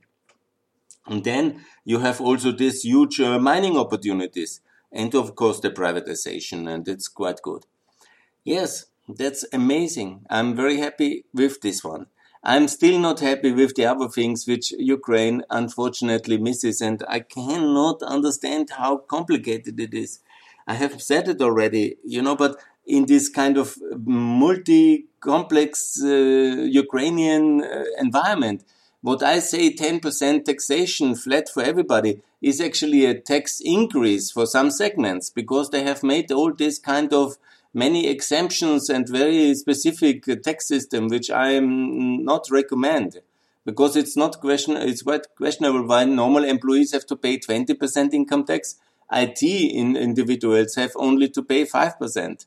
And 1.07 1.23
then 1.23 1.63
you 1.85 1.99
have 1.99 2.19
also 2.19 2.51
these 2.51 2.81
huge 2.81 3.21
uh, 3.21 3.39
mining 3.39 3.77
opportunities, 3.77 4.59
and 4.91 5.15
of 5.15 5.35
course 5.35 5.61
the 5.61 5.69
privatization, 5.69 6.69
and 6.69 6.85
it's 6.89 7.07
quite 7.07 7.41
good. 7.41 7.65
Yes, 8.43 8.87
that's 9.07 9.45
amazing. 9.53 10.25
I'm 10.29 10.57
very 10.57 10.75
happy 10.75 11.23
with 11.33 11.61
this 11.61 11.85
one. 11.85 12.07
I'm 12.43 12.67
still 12.67 12.97
not 12.99 13.19
happy 13.19 13.51
with 13.51 13.75
the 13.75 13.85
other 13.85 14.07
things 14.07 14.47
which 14.47 14.71
Ukraine 14.71 15.43
unfortunately 15.49 16.37
misses, 16.37 16.81
and 16.81 17.03
I 17.07 17.19
cannot 17.19 18.01
understand 18.01 18.71
how 18.71 18.97
complicated 18.97 19.79
it 19.79 19.93
is. 19.93 20.19
I 20.67 20.73
have 20.73 21.01
said 21.01 21.27
it 21.27 21.41
already, 21.41 21.97
you 22.03 22.21
know, 22.21 22.35
but 22.35 22.59
in 22.87 23.05
this 23.05 23.29
kind 23.29 23.57
of 23.57 23.77
multi 24.05 25.05
complex 25.19 26.01
uh, 26.03 26.07
Ukrainian 26.07 27.63
uh, 27.63 27.83
environment, 27.99 28.63
what 29.01 29.21
I 29.21 29.39
say 29.39 29.73
10% 29.73 30.45
taxation 30.45 31.15
flat 31.15 31.49
for 31.49 31.63
everybody 31.63 32.21
is 32.41 32.59
actually 32.59 33.05
a 33.05 33.19
tax 33.19 33.59
increase 33.63 34.31
for 34.31 34.45
some 34.45 34.71
segments 34.71 35.29
because 35.29 35.69
they 35.69 35.83
have 35.83 36.03
made 36.03 36.31
all 36.31 36.53
this 36.53 36.79
kind 36.79 37.13
of 37.13 37.37
many 37.73 38.07
exemptions 38.07 38.89
and 38.89 39.07
very 39.07 39.53
specific 39.55 40.25
tax 40.43 40.67
system, 40.67 41.07
which 41.07 41.29
I 41.29 41.51
am 41.51 42.23
not 42.23 42.47
recommend 42.51 43.21
because 43.65 43.95
it's 43.95 44.17
not 44.17 44.39
question, 44.39 44.75
it's 44.75 45.03
quite 45.03 45.27
questionable 45.35 45.85
why 45.85 46.05
normal 46.05 46.43
employees 46.43 46.91
have 46.93 47.05
to 47.07 47.15
pay 47.15 47.37
20% 47.37 48.13
income 48.13 48.45
tax. 48.45 48.75
IT 49.11 49.43
in 49.43 49.95
individuals 49.97 50.75
have 50.75 50.91
only 50.95 51.29
to 51.29 51.43
pay 51.43 51.65
5%. 51.65 52.45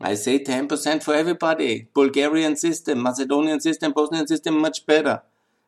I 0.00 0.14
say 0.14 0.42
10% 0.42 1.02
for 1.02 1.14
everybody. 1.14 1.88
Bulgarian 1.92 2.56
system, 2.56 3.02
Macedonian 3.02 3.60
system, 3.60 3.92
Bosnian 3.92 4.26
system, 4.26 4.58
much 4.60 4.86
better. 4.86 5.22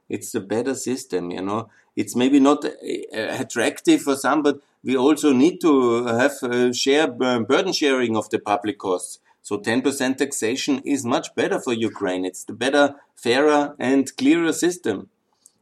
It's 0.08 0.34
a 0.34 0.40
better 0.40 0.74
system, 0.74 1.30
you 1.30 1.42
know. 1.42 1.70
It's 1.96 2.14
maybe 2.14 2.38
not 2.38 2.64
uh, 2.64 2.68
attractive 3.12 4.02
for 4.02 4.16
some, 4.16 4.42
but 4.42 4.60
we 4.82 4.96
also 4.96 5.32
need 5.32 5.60
to 5.60 6.06
uh, 6.06 6.18
have 6.18 6.42
a 6.42 6.72
share 6.72 7.10
um, 7.22 7.44
burden 7.44 7.72
sharing 7.72 8.16
of 8.16 8.30
the 8.30 8.38
public 8.38 8.78
costs. 8.78 9.18
So 9.42 9.58
10% 9.58 10.16
taxation 10.18 10.80
is 10.84 11.04
much 11.04 11.34
better 11.34 11.58
for 11.58 11.72
Ukraine. 11.72 12.24
It's 12.24 12.44
the 12.44 12.52
better, 12.52 12.96
fairer 13.14 13.74
and 13.78 14.14
clearer 14.16 14.52
system. 14.52 15.08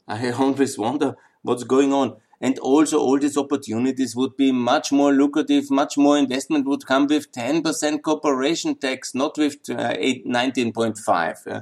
I 0.09 0.31
always 0.43 0.77
wonder 0.77 1.17
what's 1.43 1.65
going 1.65 1.93
on. 1.93 2.17
And 2.41 2.59
also 2.59 2.99
all 2.99 3.19
these 3.19 3.39
opportunities 3.39 4.15
would 4.15 4.37
be 4.37 4.53
much 4.53 4.93
more 4.93 5.13
lucrative, 5.13 5.71
much 5.71 5.97
more 5.97 6.19
investment 6.19 6.67
would 6.67 6.85
come 6.85 7.07
with 7.07 7.33
10% 7.33 8.03
corporation 8.03 8.75
tax, 8.75 9.15
not 9.15 9.39
with 9.39 9.57
uh, 9.71 9.95
19.5. 9.95 11.47
Yeah? 11.47 11.61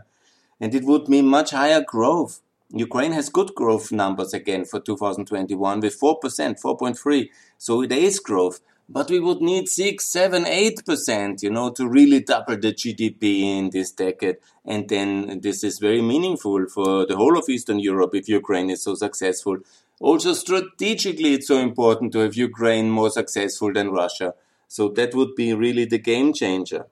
And 0.61 0.75
it 0.75 0.85
would 0.85 1.09
mean 1.09 1.27
much 1.27 1.53
higher 1.53 1.85
growth. 1.87 2.41
Ukraine 2.71 3.13
has 3.13 3.29
good 3.29 3.55
growth 3.55 3.93
numbers 3.93 4.35
again 4.35 4.65
for 4.65 4.81
2021 4.81 5.81
with 5.81 6.01
4%, 6.01 6.21
4.3. 6.61 7.29
So 7.59 7.87
there 7.87 7.99
is 7.99 8.19
growth. 8.19 8.61
But 8.87 9.09
we 9.09 9.19
would 9.19 9.41
need 9.41 9.69
6, 9.69 10.05
7, 10.05 10.45
8%, 10.45 11.43
you 11.43 11.51
know, 11.51 11.71
to 11.71 11.89
really 11.89 12.21
double 12.21 12.59
the 12.59 12.73
GDP 12.73 13.41
in 13.59 13.71
this 13.71 13.91
decade. 13.93 14.37
And 14.67 14.89
then 14.89 15.41
this 15.41 15.65
is 15.65 15.79
very 15.79 16.03
meaningful 16.03 16.67
for 16.67 17.07
the 17.07 17.17
whole 17.17 17.39
of 17.39 17.49
Eastern 17.49 17.79
Europe 17.79 18.15
if 18.15 18.29
Ukraine 18.29 18.69
is 18.69 18.83
so 18.83 18.95
successful. 18.95 19.59
Also, 20.01 20.35
strategically, 20.35 21.33
it's 21.33 21.49
so 21.49 21.59
important 21.59 22.13
to 22.13 22.19
have 22.19 22.35
Ukraine 22.35 22.91
more 22.91 23.09
successful 23.09 23.73
than 23.73 23.91
Russia. 23.91 24.35
So 24.69 24.89
that 24.91 25.15
would 25.15 25.35
be 25.35 25.55
really 25.55 25.87
the 25.87 25.99
game 25.99 26.35
changer. 26.35 26.87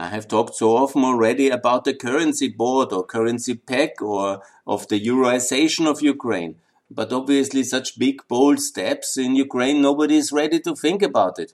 I 0.00 0.08
have 0.08 0.28
talked 0.28 0.54
so 0.54 0.76
often 0.76 1.02
already 1.02 1.50
about 1.50 1.82
the 1.82 1.92
currency 1.92 2.48
board 2.48 2.92
or 2.92 3.04
currency 3.04 3.56
peg 3.56 4.00
or 4.00 4.40
of 4.64 4.86
the 4.86 5.00
euroization 5.04 5.86
of 5.90 6.00
Ukraine. 6.02 6.54
But 6.88 7.12
obviously, 7.12 7.64
such 7.64 7.98
big, 7.98 8.22
bold 8.28 8.60
steps 8.60 9.16
in 9.16 9.34
Ukraine, 9.34 9.82
nobody 9.82 10.16
is 10.16 10.30
ready 10.30 10.60
to 10.60 10.76
think 10.76 11.02
about 11.02 11.38
it. 11.40 11.52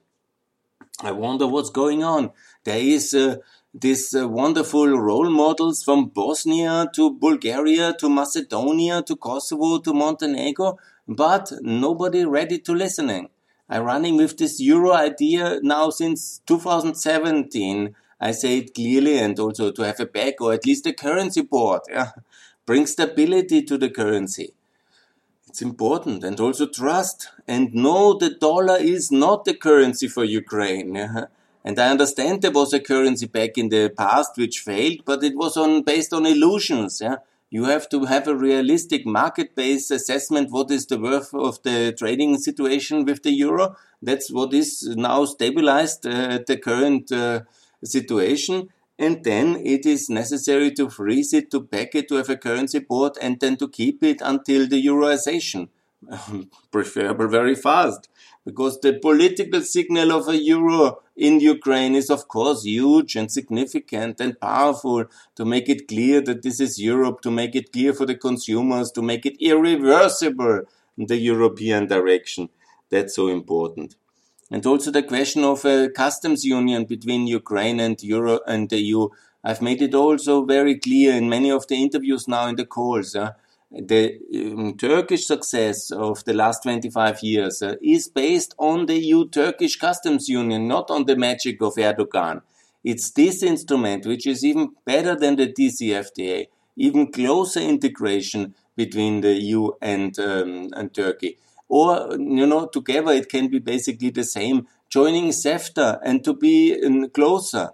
I 1.02 1.10
wonder 1.12 1.46
what's 1.46 1.70
going 1.70 2.04
on. 2.04 2.32
There 2.64 2.78
is 2.78 3.14
uh, 3.14 3.36
these 3.72 4.14
uh, 4.14 4.28
wonderful 4.28 4.88
role 4.88 5.30
models 5.30 5.82
from 5.82 6.10
Bosnia 6.10 6.86
to 6.94 7.10
Bulgaria 7.10 7.94
to 7.98 8.08
Macedonia 8.08 9.02
to 9.02 9.16
Kosovo 9.16 9.78
to 9.78 9.92
Montenegro, 9.92 10.78
but 11.08 11.50
nobody 11.62 12.24
ready 12.24 12.58
to 12.60 12.72
listening. 12.74 13.30
I'm 13.68 13.84
running 13.84 14.18
with 14.18 14.36
this 14.36 14.60
Euro 14.60 14.92
idea 14.92 15.58
now 15.62 15.90
since 15.90 16.42
2017 16.46 17.96
I 18.20 18.32
say 18.32 18.58
it 18.58 18.74
clearly 18.74 19.18
and 19.18 19.38
also 19.38 19.70
to 19.72 19.82
have 19.82 20.00
a 20.00 20.06
back 20.06 20.40
or 20.40 20.52
at 20.52 20.66
least 20.66 20.86
a 20.86 20.92
currency 20.92 21.42
board. 21.42 21.82
Yeah. 21.90 22.12
Bring 22.66 22.86
stability 22.86 23.62
to 23.62 23.76
the 23.76 23.90
currency. 23.90 24.54
It's 25.48 25.62
important 25.62 26.24
and 26.24 26.40
also 26.40 26.66
trust 26.66 27.28
and 27.46 27.74
know 27.74 28.14
the 28.14 28.30
dollar 28.30 28.76
is 28.76 29.12
not 29.12 29.44
the 29.44 29.54
currency 29.54 30.08
for 30.08 30.24
Ukraine. 30.24 30.94
Yeah. 30.94 31.26
And 31.64 31.78
I 31.78 31.88
understand 31.88 32.42
there 32.42 32.50
was 32.50 32.72
a 32.72 32.80
currency 32.80 33.26
back 33.26 33.56
in 33.56 33.68
the 33.68 33.88
past 33.88 34.36
which 34.36 34.58
failed, 34.58 35.00
but 35.04 35.22
it 35.22 35.36
was 35.36 35.56
on 35.56 35.82
based 35.82 36.12
on 36.12 36.26
illusions. 36.26 37.00
Yeah. 37.00 37.16
You 37.50 37.64
have 37.66 37.88
to 37.90 38.06
have 38.06 38.26
a 38.26 38.34
realistic 38.34 39.06
market-based 39.06 39.92
assessment. 39.92 40.50
What 40.50 40.72
is 40.72 40.86
the 40.86 40.98
worth 40.98 41.32
of 41.32 41.62
the 41.62 41.94
trading 41.96 42.36
situation 42.38 43.04
with 43.04 43.22
the 43.22 43.30
euro? 43.30 43.76
That's 44.02 44.30
what 44.32 44.52
is 44.52 44.82
now 44.96 45.24
stabilized 45.24 46.04
uh, 46.04 46.36
at 46.36 46.46
the 46.46 46.56
current 46.56 47.12
uh, 47.12 47.42
situation 47.84 48.68
and 48.98 49.24
then 49.24 49.56
it 49.56 49.86
is 49.86 50.08
necessary 50.08 50.70
to 50.72 50.88
freeze 50.88 51.32
it, 51.32 51.50
to 51.50 51.62
pack 51.62 51.94
it, 51.94 52.08
to 52.08 52.14
have 52.16 52.28
a 52.28 52.36
currency 52.36 52.78
board, 52.78 53.18
and 53.20 53.40
then 53.40 53.56
to 53.56 53.68
keep 53.68 54.02
it 54.02 54.20
until 54.20 54.68
the 54.68 54.84
euroization, 54.84 55.68
preferable 56.70 57.26
very 57.26 57.56
fast, 57.56 58.08
because 58.44 58.78
the 58.80 58.98
political 59.00 59.62
signal 59.62 60.12
of 60.12 60.28
a 60.28 60.36
euro 60.36 61.00
in 61.16 61.40
Ukraine 61.40 61.94
is 61.94 62.10
of 62.10 62.28
course 62.28 62.64
huge 62.64 63.16
and 63.16 63.30
significant 63.30 64.20
and 64.20 64.38
powerful 64.38 65.06
to 65.34 65.44
make 65.44 65.68
it 65.68 65.88
clear 65.88 66.20
that 66.20 66.42
this 66.42 66.60
is 66.60 66.80
Europe, 66.80 67.20
to 67.22 67.30
make 67.30 67.56
it 67.56 67.72
clear 67.72 67.92
for 67.92 68.06
the 68.06 68.14
consumers, 68.14 68.92
to 68.92 69.02
make 69.02 69.26
it 69.26 69.36
irreversible 69.40 70.62
in 70.96 71.06
the 71.06 71.16
European 71.16 71.86
direction. 71.86 72.48
That's 72.90 73.16
so 73.16 73.28
important. 73.28 73.96
And 74.54 74.64
also 74.66 74.92
the 74.92 75.02
question 75.02 75.42
of 75.42 75.64
a 75.64 75.88
customs 75.88 76.44
union 76.44 76.84
between 76.84 77.26
Ukraine 77.26 77.80
and 77.80 78.00
Euro 78.04 78.38
and 78.46 78.70
the 78.70 78.78
EU. 78.78 79.08
I've 79.42 79.60
made 79.60 79.82
it 79.82 79.96
also 79.96 80.44
very 80.44 80.78
clear 80.78 81.12
in 81.14 81.28
many 81.28 81.50
of 81.50 81.66
the 81.66 81.74
interviews 81.74 82.28
now 82.28 82.46
in 82.46 82.54
the 82.54 82.64
calls. 82.64 83.16
Uh, 83.16 83.32
the 83.72 84.16
um, 84.32 84.76
Turkish 84.76 85.26
success 85.26 85.90
of 85.90 86.24
the 86.24 86.34
last 86.34 86.62
25 86.62 87.20
years 87.24 87.62
uh, 87.62 87.74
is 87.82 88.06
based 88.06 88.54
on 88.56 88.86
the 88.86 88.96
EU-Turkish 88.96 89.74
customs 89.74 90.28
union, 90.28 90.68
not 90.68 90.88
on 90.88 91.06
the 91.06 91.16
magic 91.16 91.60
of 91.60 91.74
Erdogan. 91.74 92.40
It's 92.84 93.10
this 93.10 93.42
instrument 93.42 94.06
which 94.06 94.24
is 94.24 94.44
even 94.44 94.76
better 94.84 95.16
than 95.16 95.34
the 95.34 95.52
DCFTA, 95.52 96.46
even 96.76 97.10
closer 97.10 97.58
integration 97.58 98.54
between 98.76 99.20
the 99.20 99.34
EU 99.34 99.72
and, 99.82 100.16
um, 100.20 100.70
and 100.76 100.94
Turkey 100.94 101.38
or 101.78 102.16
you 102.40 102.46
know 102.46 102.66
together 102.66 103.12
it 103.20 103.28
can 103.28 103.48
be 103.54 103.58
basically 103.58 104.10
the 104.10 104.22
same 104.38 104.66
joining 104.96 105.28
CEFTA 105.30 105.98
and 106.04 106.22
to 106.24 106.32
be 106.34 106.54
closer. 107.12 107.70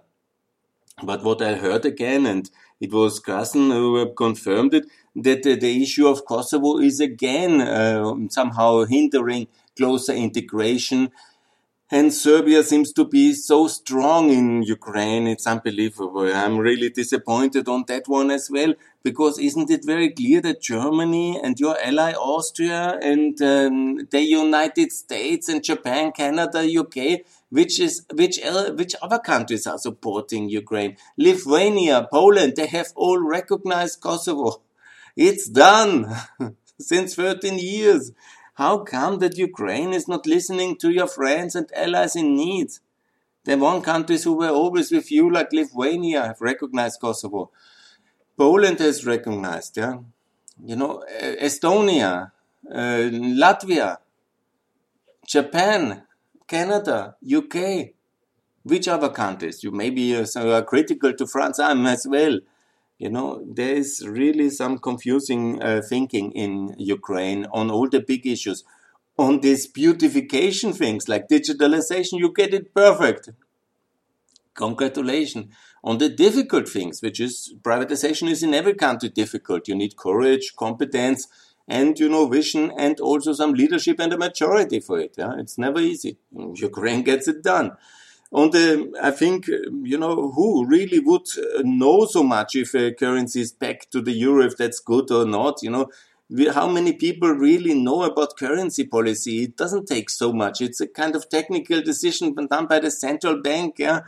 But 1.03 1.23
what 1.23 1.41
I 1.41 1.53
heard 1.55 1.85
again, 1.85 2.25
and 2.25 2.49
it 2.79 2.91
was 2.91 3.19
Carsten 3.19 3.69
who 3.69 4.13
confirmed 4.13 4.73
it, 4.73 4.85
that 5.15 5.43
the, 5.43 5.55
the 5.55 5.83
issue 5.83 6.07
of 6.07 6.25
Kosovo 6.25 6.79
is 6.79 6.99
again 6.99 7.61
uh, 7.61 8.15
somehow 8.29 8.85
hindering 8.85 9.47
closer 9.77 10.13
integration 10.13 11.11
and 11.93 12.13
Serbia 12.13 12.63
seems 12.63 12.93
to 12.93 13.03
be 13.05 13.33
so 13.33 13.67
strong 13.67 14.29
in 14.29 14.63
Ukraine. 14.63 15.27
It's 15.27 15.45
unbelievable. 15.45 16.33
I'm 16.33 16.57
really 16.57 16.89
disappointed 16.89 17.67
on 17.67 17.83
that 17.89 18.07
one 18.07 18.31
as 18.31 18.49
well, 18.49 18.73
because 19.03 19.39
isn't 19.39 19.69
it 19.69 19.85
very 19.85 20.09
clear 20.09 20.41
that 20.41 20.61
Germany 20.61 21.39
and 21.41 21.59
your 21.59 21.77
ally 21.83 22.13
Austria 22.13 22.99
and 23.01 23.41
um, 23.41 24.07
the 24.11 24.21
United 24.21 24.91
States 24.91 25.49
and 25.49 25.63
Japan, 25.63 26.11
Canada, 26.11 26.59
UK, 26.61 27.21
which 27.49 27.79
is 27.79 28.05
which 28.13 28.39
which 28.75 28.95
other 29.01 29.19
countries 29.19 29.65
are 29.65 29.77
supporting 29.77 30.49
Ukraine? 30.49 30.97
Lithuania, 31.17 32.07
Poland, 32.11 32.53
they 32.55 32.67
have 32.67 32.91
all 32.95 33.19
recognized 33.19 34.01
Kosovo. 34.01 34.61
It's 35.15 35.49
done 35.49 36.15
since 36.79 37.15
13 37.15 37.57
years. 37.57 38.11
How 38.55 38.79
come 38.79 39.19
that 39.19 39.37
Ukraine 39.37 39.93
is 39.93 40.07
not 40.07 40.27
listening 40.27 40.77
to 40.77 40.91
your 40.91 41.07
friends 41.07 41.55
and 41.55 41.69
allies 41.75 42.15
in 42.15 42.35
need? 42.35 42.69
The 43.43 43.57
one 43.57 43.81
countries 43.81 44.23
who 44.23 44.33
were 44.33 44.49
always 44.49 44.91
with 44.91 45.11
you, 45.11 45.31
like 45.31 45.51
Lithuania, 45.51 46.27
have 46.27 46.41
recognized 46.41 47.01
Kosovo. 47.01 47.49
Poland 48.41 48.81
is 48.81 49.05
recognized, 49.05 49.77
yeah. 49.77 49.97
You 50.65 50.75
know, 50.75 51.03
Estonia, 51.21 52.31
uh, 52.73 53.03
Latvia, 53.43 53.97
Japan, 55.27 56.01
Canada, 56.47 57.15
UK. 57.23 57.91
Which 58.63 58.87
other 58.87 59.09
countries? 59.09 59.63
You 59.63 59.69
maybe 59.69 60.15
uh, 60.15 60.25
are 60.35 60.63
critical 60.63 61.13
to 61.13 61.27
France. 61.27 61.59
I'm 61.59 61.85
as 61.85 62.07
well. 62.09 62.39
You 62.97 63.09
know, 63.11 63.43
there 63.47 63.75
is 63.75 64.03
really 64.07 64.49
some 64.49 64.79
confusing 64.79 65.61
uh, 65.61 65.81
thinking 65.87 66.31
in 66.31 66.73
Ukraine 66.79 67.45
on 67.51 67.69
all 67.69 67.89
the 67.89 67.99
big 67.99 68.25
issues 68.25 68.63
on 69.17 69.41
these 69.41 69.67
beautification 69.67 70.73
things 70.73 71.07
like 71.07 71.27
digitalization, 71.27 72.17
you 72.17 72.33
get 72.35 72.53
it 72.53 72.73
perfect. 72.73 73.29
Congratulations. 74.53 75.53
On 75.83 75.97
the 75.97 76.09
difficult 76.09 76.69
things, 76.69 77.01
which 77.01 77.19
is 77.19 77.53
privatization 77.61 78.29
is 78.29 78.43
in 78.43 78.53
every 78.53 78.75
country 78.75 79.09
difficult. 79.09 79.67
You 79.67 79.75
need 79.75 79.97
courage, 79.97 80.53
competence, 80.55 81.27
and 81.67 81.97
you 81.97 82.09
know 82.09 82.27
vision, 82.27 82.71
and 82.77 82.99
also 82.99 83.33
some 83.33 83.53
leadership 83.53 83.99
and 83.99 84.13
a 84.13 84.17
majority 84.17 84.79
for 84.79 84.99
it. 84.99 85.15
Yeah? 85.17 85.33
It's 85.37 85.57
never 85.57 85.79
easy. 85.79 86.17
Ukraine 86.35 87.01
gets 87.03 87.27
it 87.27 87.41
done. 87.41 87.71
On 88.33 88.49
the, 88.49 88.93
I 89.01 89.11
think 89.11 89.47
you 89.47 89.97
know 89.97 90.31
who 90.31 90.65
really 90.65 90.99
would 90.99 91.27
uh, 91.37 91.63
know 91.63 92.05
so 92.05 92.23
much 92.23 92.55
if 92.55 92.73
a 92.73 92.93
currency 92.93 93.41
is 93.41 93.51
back 93.51 93.89
to 93.89 94.01
the 94.01 94.13
euro, 94.13 94.45
if 94.45 94.55
that's 94.55 94.79
good 94.79 95.11
or 95.11 95.25
not. 95.25 95.61
You 95.61 95.71
know, 95.71 95.89
how 96.53 96.67
many 96.69 96.93
people 96.93 97.29
really 97.29 97.73
know 97.73 98.03
about 98.03 98.37
currency 98.37 98.85
policy? 98.85 99.43
It 99.43 99.57
doesn't 99.57 99.87
take 99.87 100.09
so 100.09 100.31
much. 100.31 100.61
It's 100.61 100.79
a 100.79 100.87
kind 100.87 101.13
of 101.15 101.27
technical 101.29 101.81
decision 101.81 102.33
done 102.35 102.67
by 102.67 102.79
the 102.79 102.91
central 102.91 103.41
bank. 103.41 103.75
Yeah, 103.79 104.01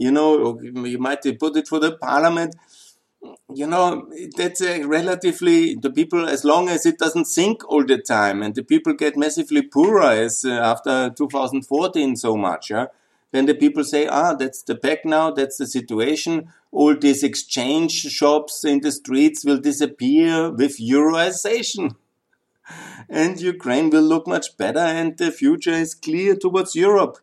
you 0.00 0.10
know, 0.10 0.58
you 0.60 0.98
might 0.98 1.22
put 1.38 1.56
it 1.56 1.68
for 1.68 1.78
the 1.78 1.92
parliament. 1.92 2.56
You 3.54 3.66
know, 3.66 4.10
that's 4.34 4.62
a 4.62 4.84
relatively 4.84 5.74
the 5.74 5.90
people 5.90 6.26
as 6.26 6.42
long 6.42 6.70
as 6.70 6.86
it 6.86 6.96
doesn't 6.98 7.26
sink 7.26 7.62
all 7.70 7.84
the 7.84 7.98
time, 7.98 8.42
and 8.42 8.54
the 8.54 8.62
people 8.62 8.94
get 8.94 9.18
massively 9.18 9.60
poorer 9.60 10.10
as 10.26 10.42
uh, 10.42 10.52
after 10.52 11.10
2014 11.10 12.16
so 12.16 12.34
much. 12.34 12.70
Yeah, 12.70 12.86
then 13.32 13.44
the 13.44 13.54
people 13.54 13.84
say, 13.84 14.06
ah, 14.06 14.32
that's 14.34 14.62
the 14.62 14.74
peg 14.74 15.00
now, 15.04 15.30
that's 15.30 15.58
the 15.58 15.66
situation. 15.66 16.48
All 16.72 16.96
these 16.96 17.22
exchange 17.22 17.92
shops 17.92 18.64
in 18.64 18.80
the 18.80 18.92
streets 18.92 19.44
will 19.44 19.58
disappear 19.58 20.50
with 20.50 20.78
Euroization. 20.78 21.96
And 23.08 23.40
Ukraine 23.40 23.90
will 23.90 24.02
look 24.12 24.28
much 24.28 24.56
better 24.56 24.78
and 24.98 25.18
the 25.18 25.32
future 25.32 25.72
is 25.72 25.96
clear 25.96 26.36
towards 26.36 26.76
Europe. 26.76 27.18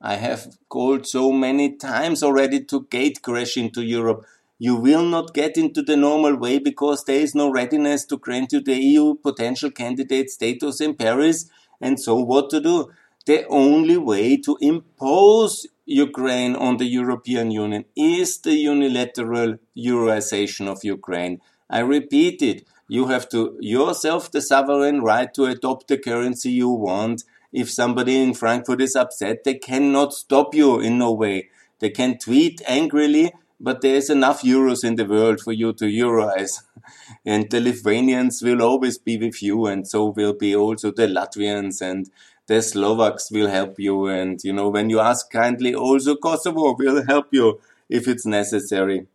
I 0.00 0.16
have 0.16 0.56
called 0.68 1.06
so 1.06 1.32
many 1.32 1.76
times 1.76 2.22
already 2.22 2.64
to 2.64 2.86
gate 2.90 3.22
crash 3.22 3.56
into 3.56 3.82
Europe. 3.82 4.24
You 4.58 4.76
will 4.76 5.04
not 5.04 5.34
get 5.34 5.56
into 5.56 5.82
the 5.82 5.96
normal 5.96 6.36
way 6.36 6.58
because 6.58 7.04
there 7.04 7.20
is 7.20 7.34
no 7.34 7.50
readiness 7.50 8.04
to 8.06 8.16
grant 8.16 8.52
you 8.52 8.60
the 8.60 8.80
EU 8.80 9.14
potential 9.14 9.70
candidate 9.70 10.30
status 10.30 10.80
in 10.80 10.94
Paris. 10.94 11.50
And 11.80 12.00
so 12.00 12.16
what 12.16 12.50
to 12.50 12.60
do? 12.60 12.90
the 13.26 13.44
only 13.48 13.96
way 13.96 14.36
to 14.36 14.56
impose 14.60 15.66
Ukraine 15.84 16.54
on 16.54 16.78
the 16.78 16.86
European 16.86 17.50
Union 17.50 17.84
is 17.96 18.38
the 18.38 18.54
unilateral 18.54 19.56
Euroization 19.76 20.68
of 20.68 20.84
Ukraine. 20.84 21.40
I 21.68 21.80
repeat 21.80 22.40
it. 22.40 22.66
You 22.88 23.08
have 23.08 23.28
to 23.30 23.56
yourself 23.60 24.30
the 24.30 24.40
sovereign 24.40 25.02
right 25.02 25.32
to 25.34 25.46
adopt 25.46 25.88
the 25.88 25.98
currency 25.98 26.50
you 26.50 26.68
want. 26.68 27.24
If 27.52 27.70
somebody 27.70 28.22
in 28.22 28.34
Frankfurt 28.34 28.80
is 28.80 28.96
upset, 28.96 29.44
they 29.44 29.54
cannot 29.54 30.12
stop 30.12 30.54
you 30.54 30.80
in 30.80 30.98
no 30.98 31.12
way. 31.12 31.48
They 31.78 31.90
can 31.90 32.18
tweet 32.18 32.62
angrily, 32.66 33.32
but 33.60 33.80
there 33.80 33.96
is 33.96 34.10
enough 34.10 34.42
euros 34.42 34.84
in 34.84 34.96
the 34.96 35.04
world 35.04 35.40
for 35.40 35.52
you 35.52 35.72
to 35.74 35.84
euroize. 35.84 36.62
and 37.24 37.50
the 37.50 37.60
Lithuanians 37.60 38.42
will 38.42 38.62
always 38.62 38.98
be 38.98 39.16
with 39.16 39.42
you, 39.42 39.66
and 39.66 39.86
so 39.86 40.06
will 40.06 40.34
be 40.34 40.54
also 40.54 40.90
the 40.90 41.06
Latvians 41.06 41.80
and 41.80 42.10
the 42.46 42.62
Slovaks 42.62 43.30
will 43.30 43.48
help 43.48 43.78
you. 43.78 44.06
And, 44.06 44.42
you 44.44 44.52
know, 44.52 44.68
when 44.68 44.90
you 44.90 45.00
ask 45.00 45.30
kindly, 45.30 45.74
also 45.74 46.16
Kosovo 46.16 46.74
will 46.78 47.04
help 47.04 47.26
you 47.32 47.60
if 47.88 48.08
it's 48.08 48.26
necessary. 48.26 49.06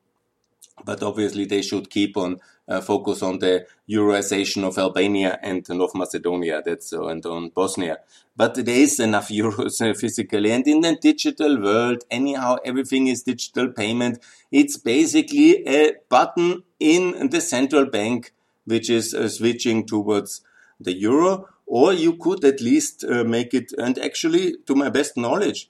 But 0.84 1.04
obviously, 1.04 1.46
they 1.46 1.62
should 1.62 1.89
keep 1.89 2.17
on 2.17 2.39
focus 2.80 3.22
on 3.22 3.40
the 3.40 3.66
Euroization 3.90 4.64
of 4.64 4.78
Albania 4.78 5.38
and 5.42 5.68
North 5.70 5.96
Macedonia. 5.96 6.62
That's 6.64 6.94
uh, 6.94 7.08
and 7.08 7.26
on 7.26 7.50
Bosnia. 7.50 7.98
But 8.38 8.56
there 8.56 8.76
is 8.76 9.00
enough 9.00 9.30
euros 9.42 9.82
uh, 9.82 9.94
physically, 9.94 10.52
and 10.52 10.66
in 10.66 10.82
the 10.82 10.96
digital 10.96 11.62
world, 11.62 12.04
anyhow, 12.10 12.58
everything 12.64 13.08
is 13.08 13.24
digital 13.24 13.70
payment. 13.70 14.20
It's 14.52 14.78
basically 14.78 15.68
a 15.68 15.96
button 16.08 16.64
in 16.80 17.30
the 17.30 17.42
central 17.42 17.86
bank 17.86 18.32
which 18.66 18.90
is 18.90 19.14
uh, 19.14 19.28
switching 19.28 19.86
towards 19.88 20.42
the 20.80 20.94
euro 20.94 21.48
or 21.72 21.94
you 21.94 22.18
could 22.18 22.44
at 22.44 22.60
least 22.60 23.06
uh, 23.06 23.24
make 23.24 23.54
it, 23.54 23.72
and 23.78 23.98
actually, 23.98 24.58
to 24.66 24.76
my 24.76 24.90
best 24.90 25.16
knowledge, 25.16 25.70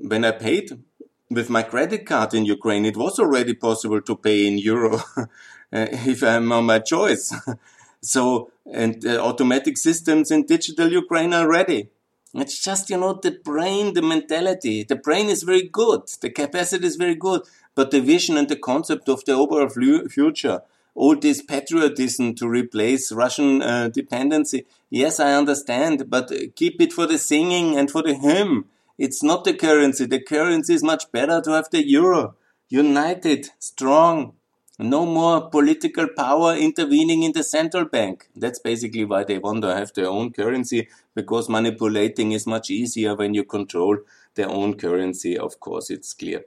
when 0.00 0.24
I 0.24 0.30
paid 0.30 0.78
with 1.30 1.50
my 1.50 1.62
credit 1.62 2.06
card 2.06 2.34
in 2.34 2.44
Ukraine, 2.44 2.84
it 2.84 2.96
was 2.96 3.18
already 3.18 3.54
possible 3.54 4.00
to 4.00 4.16
pay 4.16 4.46
in 4.46 4.58
euro 4.58 4.96
uh, 5.16 5.26
if 5.72 6.22
I'm 6.22 6.50
on 6.52 6.64
my 6.64 6.78
choice. 6.78 7.34
so, 8.02 8.50
and 8.70 9.04
uh, 9.06 9.18
automatic 9.24 9.76
systems 9.76 10.30
in 10.30 10.46
digital 10.46 10.90
Ukraine 10.90 11.34
are 11.34 11.48
ready. 11.48 11.88
It's 12.34 12.62
just, 12.62 12.90
you 12.90 12.98
know, 12.98 13.14
the 13.14 13.32
brain, 13.32 13.94
the 13.94 14.02
mentality. 14.02 14.84
The 14.84 14.96
brain 14.96 15.28
is 15.28 15.42
very 15.42 15.66
good. 15.66 16.02
The 16.20 16.30
capacity 16.30 16.86
is 16.86 16.96
very 16.96 17.14
good. 17.14 17.42
But 17.74 17.90
the 17.90 18.00
vision 18.00 18.36
and 18.36 18.48
the 18.48 18.56
concept 18.56 19.08
of 19.08 19.24
the 19.24 19.32
overall 19.32 19.68
future 20.08 20.62
all 20.98 21.14
this 21.14 21.40
patriotism 21.40 22.34
to 22.34 22.48
replace 22.48 23.12
Russian 23.12 23.62
uh, 23.62 23.88
dependency. 23.88 24.66
Yes, 24.90 25.20
I 25.20 25.32
understand, 25.34 26.10
but 26.10 26.32
keep 26.56 26.80
it 26.80 26.92
for 26.92 27.06
the 27.06 27.18
singing 27.18 27.78
and 27.78 27.88
for 27.88 28.02
the 28.02 28.14
hymn. 28.14 28.64
It's 28.98 29.22
not 29.22 29.44
the 29.44 29.54
currency. 29.54 30.06
The 30.06 30.20
currency 30.20 30.74
is 30.74 30.82
much 30.82 31.10
better 31.12 31.40
to 31.40 31.52
have 31.52 31.70
the 31.70 31.86
euro. 31.86 32.34
United, 32.68 33.50
strong. 33.58 34.34
No 34.80 35.06
more 35.06 35.48
political 35.50 36.06
power 36.06 36.54
intervening 36.54 37.22
in 37.22 37.32
the 37.32 37.42
central 37.42 37.84
bank. 37.84 38.28
That's 38.36 38.58
basically 38.58 39.04
why 39.04 39.24
they 39.24 39.38
want 39.38 39.62
to 39.62 39.74
have 39.74 39.92
their 39.92 40.08
own 40.08 40.32
currency, 40.32 40.88
because 41.14 41.48
manipulating 41.48 42.32
is 42.32 42.46
much 42.46 42.70
easier 42.70 43.16
when 43.16 43.34
you 43.34 43.44
control 43.44 43.98
their 44.34 44.48
own 44.48 44.74
currency. 44.74 45.36
Of 45.36 45.58
course, 45.58 45.90
it's 45.90 46.12
clear. 46.12 46.44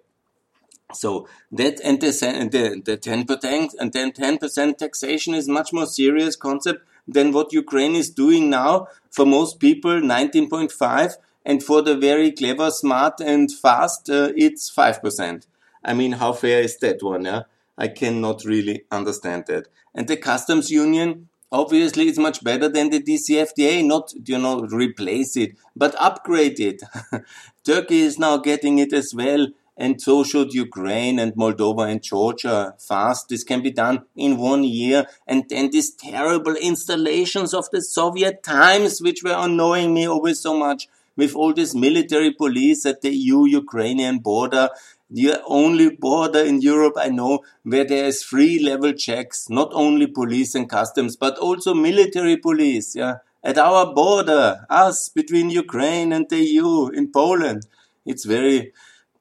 So 0.93 1.27
that 1.51 1.79
and 1.83 1.99
the 1.99 2.11
the 2.51 2.81
the 2.85 2.97
ten 2.97 3.25
percent 3.25 3.73
and 3.79 3.91
then 3.91 4.11
ten 4.11 4.37
percent 4.37 4.79
taxation 4.79 5.33
is 5.33 5.47
much 5.47 5.73
more 5.73 5.85
serious 5.85 6.35
concept 6.35 6.85
than 7.07 7.31
what 7.31 7.51
Ukraine 7.51 7.95
is 7.95 8.09
doing 8.09 8.49
now. 8.49 8.87
For 9.09 9.25
most 9.25 9.59
people, 9.59 9.99
nineteen 9.99 10.49
point 10.49 10.71
five, 10.71 11.17
and 11.45 11.63
for 11.63 11.81
the 11.81 11.95
very 11.95 12.31
clever, 12.31 12.69
smart, 12.71 13.19
and 13.19 13.51
fast, 13.51 14.09
uh, 14.09 14.31
it's 14.35 14.69
five 14.69 15.01
percent. 15.01 15.47
I 15.83 15.93
mean, 15.93 16.13
how 16.13 16.33
fair 16.33 16.61
is 16.61 16.77
that 16.79 17.01
one? 17.01 17.25
Yeah, 17.25 17.43
I 17.77 17.87
cannot 17.87 18.45
really 18.45 18.83
understand 18.91 19.45
that. 19.47 19.67
And 19.95 20.07
the 20.07 20.17
customs 20.17 20.69
union, 20.71 21.29
obviously, 21.51 22.07
it's 22.07 22.19
much 22.19 22.43
better 22.43 22.69
than 22.69 22.89
the 22.89 23.01
DCFTA. 23.01 23.85
Not 23.85 24.13
you 24.25 24.37
know 24.37 24.61
replace 24.61 25.35
it, 25.37 25.57
but 25.75 25.95
upgrade 25.99 26.59
it. 26.59 26.81
Turkey 27.63 28.01
is 28.01 28.19
now 28.19 28.37
getting 28.37 28.79
it 28.79 28.93
as 28.93 29.13
well 29.13 29.47
and 29.81 29.99
so 29.99 30.23
should 30.23 30.53
Ukraine 30.53 31.17
and 31.17 31.33
Moldova 31.33 31.89
and 31.89 32.03
Georgia 32.03 32.75
fast. 32.77 33.29
This 33.29 33.43
can 33.43 33.63
be 33.63 33.71
done 33.71 34.03
in 34.15 34.37
one 34.37 34.63
year. 34.63 35.07
And 35.25 35.45
then 35.49 35.71
these 35.71 35.91
terrible 35.91 36.55
installations 36.55 37.53
of 37.53 37.69
the 37.71 37.81
Soviet 37.81 38.43
times, 38.43 39.01
which 39.01 39.23
were 39.23 39.35
annoying 39.35 39.93
me 39.93 40.07
always 40.07 40.39
so 40.39 40.55
much, 40.55 40.87
with 41.15 41.35
all 41.35 41.53
this 41.53 41.75
military 41.75 42.31
police 42.31 42.85
at 42.85 43.01
the 43.01 43.15
EU-Ukrainian 43.15 44.19
border, 44.19 44.69
the 45.09 45.41
only 45.45 45.89
border 45.89 46.39
in 46.39 46.61
Europe 46.61 46.95
I 46.97 47.09
know 47.09 47.39
where 47.63 47.83
there 47.85 48.05
is 48.05 48.23
free 48.23 48.59
level 48.59 48.93
checks, 48.93 49.49
not 49.49 49.69
only 49.73 50.07
police 50.07 50.55
and 50.55 50.69
customs, 50.69 51.15
but 51.15 51.37
also 51.37 51.73
military 51.73 52.37
police, 52.37 52.95
yeah, 52.95 53.17
at 53.43 53.57
our 53.57 53.93
border, 53.93 54.65
us 54.69 55.09
between 55.09 55.49
Ukraine 55.49 56.13
and 56.13 56.29
the 56.29 56.37
EU 56.37 56.87
in 56.89 57.11
Poland. 57.11 57.65
It's 58.05 58.25
very, 58.25 58.71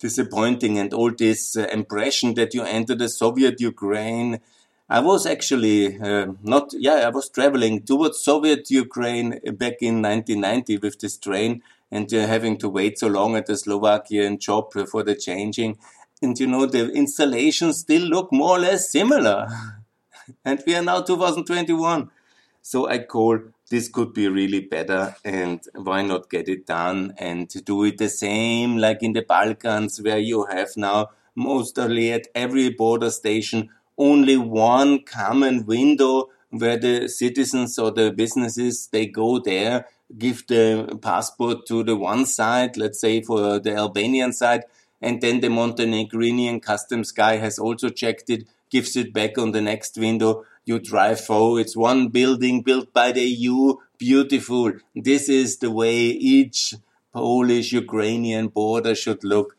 disappointing 0.00 0.78
and 0.78 0.92
all 0.92 1.12
this 1.12 1.56
uh, 1.56 1.66
impression 1.66 2.34
that 2.34 2.54
you 2.54 2.62
enter 2.64 2.94
the 2.94 3.08
Soviet 3.08 3.60
Ukraine. 3.60 4.40
I 4.88 5.00
was 5.00 5.26
actually 5.26 6.00
uh, 6.00 6.32
not, 6.42 6.72
yeah, 6.72 7.06
I 7.06 7.10
was 7.10 7.28
traveling 7.28 7.82
towards 7.82 8.24
Soviet 8.24 8.70
Ukraine 8.70 9.38
back 9.62 9.76
in 9.80 10.02
1990 10.02 10.78
with 10.78 10.98
this 10.98 11.16
train 11.16 11.62
and 11.90 12.12
uh, 12.12 12.26
having 12.26 12.56
to 12.58 12.68
wait 12.68 12.98
so 12.98 13.08
long 13.08 13.36
at 13.36 13.46
the 13.46 13.56
Slovakian 13.56 14.38
Chop 14.38 14.72
for 14.72 15.02
the 15.02 15.14
changing. 15.14 15.78
And 16.22 16.38
you 16.38 16.46
know, 16.46 16.66
the 16.66 16.90
installations 16.92 17.78
still 17.78 18.02
look 18.02 18.32
more 18.32 18.56
or 18.56 18.60
less 18.60 18.90
similar. 18.90 19.48
and 20.44 20.62
we 20.66 20.74
are 20.74 20.82
now 20.82 21.00
2021. 21.02 22.10
So 22.62 22.88
I 22.88 22.98
call 22.98 23.40
this 23.70 23.88
could 23.88 24.12
be 24.12 24.28
really 24.28 24.60
better 24.60 25.14
and 25.24 25.60
why 25.74 26.02
not 26.02 26.28
get 26.28 26.48
it 26.48 26.66
done 26.66 27.14
and 27.18 27.48
do 27.64 27.84
it 27.84 27.98
the 27.98 28.08
same 28.08 28.76
like 28.76 29.02
in 29.02 29.12
the 29.12 29.22
Balkans 29.22 30.02
where 30.02 30.18
you 30.18 30.44
have 30.46 30.76
now 30.76 31.10
mostly 31.36 32.12
at 32.12 32.26
every 32.34 32.68
border 32.70 33.10
station 33.10 33.70
only 33.96 34.36
one 34.36 35.04
common 35.04 35.64
window 35.66 36.28
where 36.50 36.76
the 36.76 37.08
citizens 37.08 37.78
or 37.78 37.92
the 37.92 38.10
businesses 38.10 38.88
they 38.90 39.06
go 39.06 39.38
there 39.38 39.86
give 40.18 40.46
the 40.48 40.98
passport 41.02 41.66
to 41.66 41.82
the 41.84 41.96
one 41.96 42.26
side 42.26 42.76
let's 42.76 43.00
say 43.00 43.20
for 43.22 43.58
the 43.58 43.74
albanian 43.74 44.32
side 44.32 44.64
and 45.00 45.20
then 45.20 45.40
the 45.40 45.48
montenegrinian 45.48 46.60
customs 46.60 47.12
guy 47.12 47.36
has 47.36 47.58
also 47.58 47.88
checked 47.88 48.28
it 48.28 48.46
gives 48.70 48.96
it 48.96 49.12
back 49.12 49.36
on 49.36 49.50
the 49.50 49.60
next 49.60 49.98
window. 49.98 50.44
You 50.64 50.78
drive 50.78 51.20
through 51.20 51.58
it's 51.58 51.76
one 51.76 52.08
building 52.08 52.62
built 52.62 52.92
by 52.92 53.12
the 53.12 53.22
eu 53.22 53.78
beautiful. 53.98 54.72
This 54.94 55.28
is 55.28 55.58
the 55.58 55.70
way 55.70 55.96
each 56.34 56.74
polish 57.12 57.72
ukrainian 57.72 58.48
border 58.48 58.94
should 58.94 59.24
look. 59.24 59.56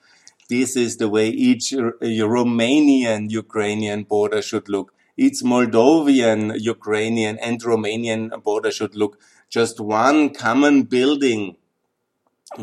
This 0.50 0.76
is 0.76 0.98
the 0.98 1.10
way 1.10 1.30
each 1.30 1.74
uh, 1.74 1.92
romanian 2.36 3.30
ukrainian 3.30 4.04
border 4.04 4.42
should 4.42 4.70
look. 4.70 4.94
Its 5.18 5.44
Moldovan, 5.44 6.58
Ukrainian, 6.60 7.38
and 7.40 7.62
Romanian 7.62 8.42
border 8.44 8.72
should 8.72 8.96
look 8.96 9.20
just 9.52 9.82
one 9.82 10.34
common 10.34 10.84
building 10.84 11.58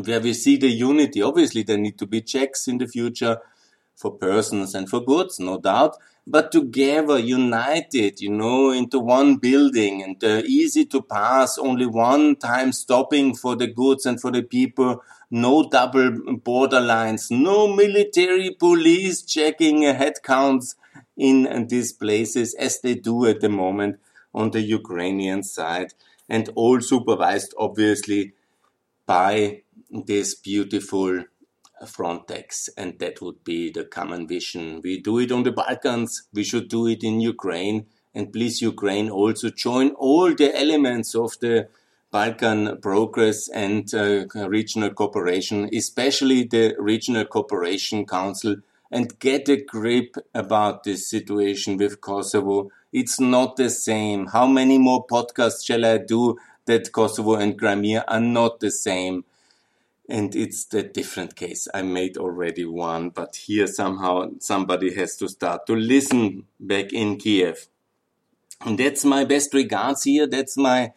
where 0.03 0.19
we 0.19 0.33
see 0.33 0.57
the 0.57 0.67
unity. 0.67 1.21
Obviously, 1.21 1.63
there 1.63 1.77
need 1.77 1.97
to 1.99 2.07
be 2.07 2.21
checks 2.21 2.67
in 2.67 2.79
the 2.79 2.87
future 2.87 3.37
for 3.95 4.11
persons 4.11 4.73
and 4.73 4.89
for 4.89 4.99
goods, 4.99 5.39
no 5.39 5.59
doubt, 5.59 5.97
but 6.25 6.51
together, 6.51 7.19
united, 7.19 8.21
you 8.21 8.29
know, 8.31 8.71
into 8.71 8.99
one 8.99 9.35
building 9.37 10.01
and 10.01 10.23
uh, 10.23 10.41
easy 10.45 10.85
to 10.85 11.01
pass, 11.01 11.57
only 11.57 11.85
one 11.85 12.35
time 12.35 12.71
stopping 12.71 13.35
for 13.35 13.55
the 13.55 13.67
goods 13.67 14.05
and 14.05 14.19
for 14.21 14.31
the 14.31 14.41
people, 14.41 15.03
no 15.29 15.67
double 15.69 16.11
border 16.37 16.79
lines, 16.79 17.29
no 17.29 17.67
military 17.67 18.51
police 18.51 19.21
checking 19.21 19.83
head 19.83 20.13
counts 20.23 20.75
in 21.17 21.67
these 21.67 21.93
places 21.93 22.55
as 22.55 22.79
they 22.81 22.95
do 22.95 23.25
at 23.25 23.41
the 23.41 23.49
moment 23.49 23.99
on 24.33 24.51
the 24.51 24.61
Ukrainian 24.61 25.43
side 25.43 25.93
and 26.29 26.49
all 26.55 26.79
supervised 26.79 27.53
obviously 27.57 28.33
by 29.05 29.63
this 29.89 30.35
beautiful 30.35 31.23
Frontex. 31.85 32.69
And 32.77 32.99
that 32.99 33.21
would 33.21 33.43
be 33.43 33.71
the 33.71 33.85
common 33.85 34.27
vision. 34.27 34.81
We 34.83 34.99
do 34.99 35.19
it 35.19 35.31
on 35.31 35.43
the 35.43 35.51
Balkans, 35.51 36.23
we 36.33 36.43
should 36.43 36.69
do 36.69 36.87
it 36.87 37.03
in 37.03 37.19
Ukraine. 37.19 37.87
And 38.13 38.33
please 38.33 38.61
Ukraine 38.61 39.09
also 39.09 39.49
join 39.49 39.91
all 39.91 40.33
the 40.33 40.57
elements 40.57 41.15
of 41.15 41.37
the 41.39 41.69
Balkan 42.11 42.79
progress 42.81 43.47
and 43.49 43.93
uh, 43.93 44.25
regional 44.49 44.89
cooperation, 44.89 45.69
especially 45.73 46.43
the 46.43 46.75
Regional 46.79 47.25
Cooperation 47.25 48.05
Council 48.07 48.55
and 48.91 49.19
get 49.19 49.47
a 49.49 49.57
grip 49.57 50.15
about 50.33 50.83
this 50.83 51.07
situation 51.07 51.77
with 51.77 52.01
Kosovo. 52.01 52.71
It's 52.91 53.19
not 53.19 53.55
the 53.55 53.69
same. 53.69 54.27
How 54.27 54.47
many 54.47 54.77
more 54.77 55.05
podcasts 55.05 55.65
shall 55.65 55.85
I 55.85 55.97
do 55.97 56.37
that 56.65 56.91
Kosovo 56.91 57.35
and 57.35 57.57
Crimea 57.57 58.03
are 58.07 58.19
not 58.19 58.59
the 58.59 58.71
same? 58.71 59.25
And 60.07 60.35
it's 60.35 60.65
the 60.65 60.81
different 60.81 61.35
case. 61.35 61.67
I 61.71 61.83
made 61.83 62.17
already 62.17 62.65
one, 62.65 63.09
but 63.09 63.35
here 63.35 63.67
somehow 63.67 64.31
somebody 64.39 64.95
has 64.95 65.15
to 65.17 65.27
start 65.27 65.67
to 65.67 65.75
listen 65.75 66.45
back 66.59 66.91
in 66.91 67.17
Kiev. 67.17 67.67
And 68.65 68.79
that's 68.79 69.05
my 69.05 69.23
best 69.23 69.53
regards 69.53 70.03
here. 70.03 70.25
That's 70.25 70.57
my 70.57 70.93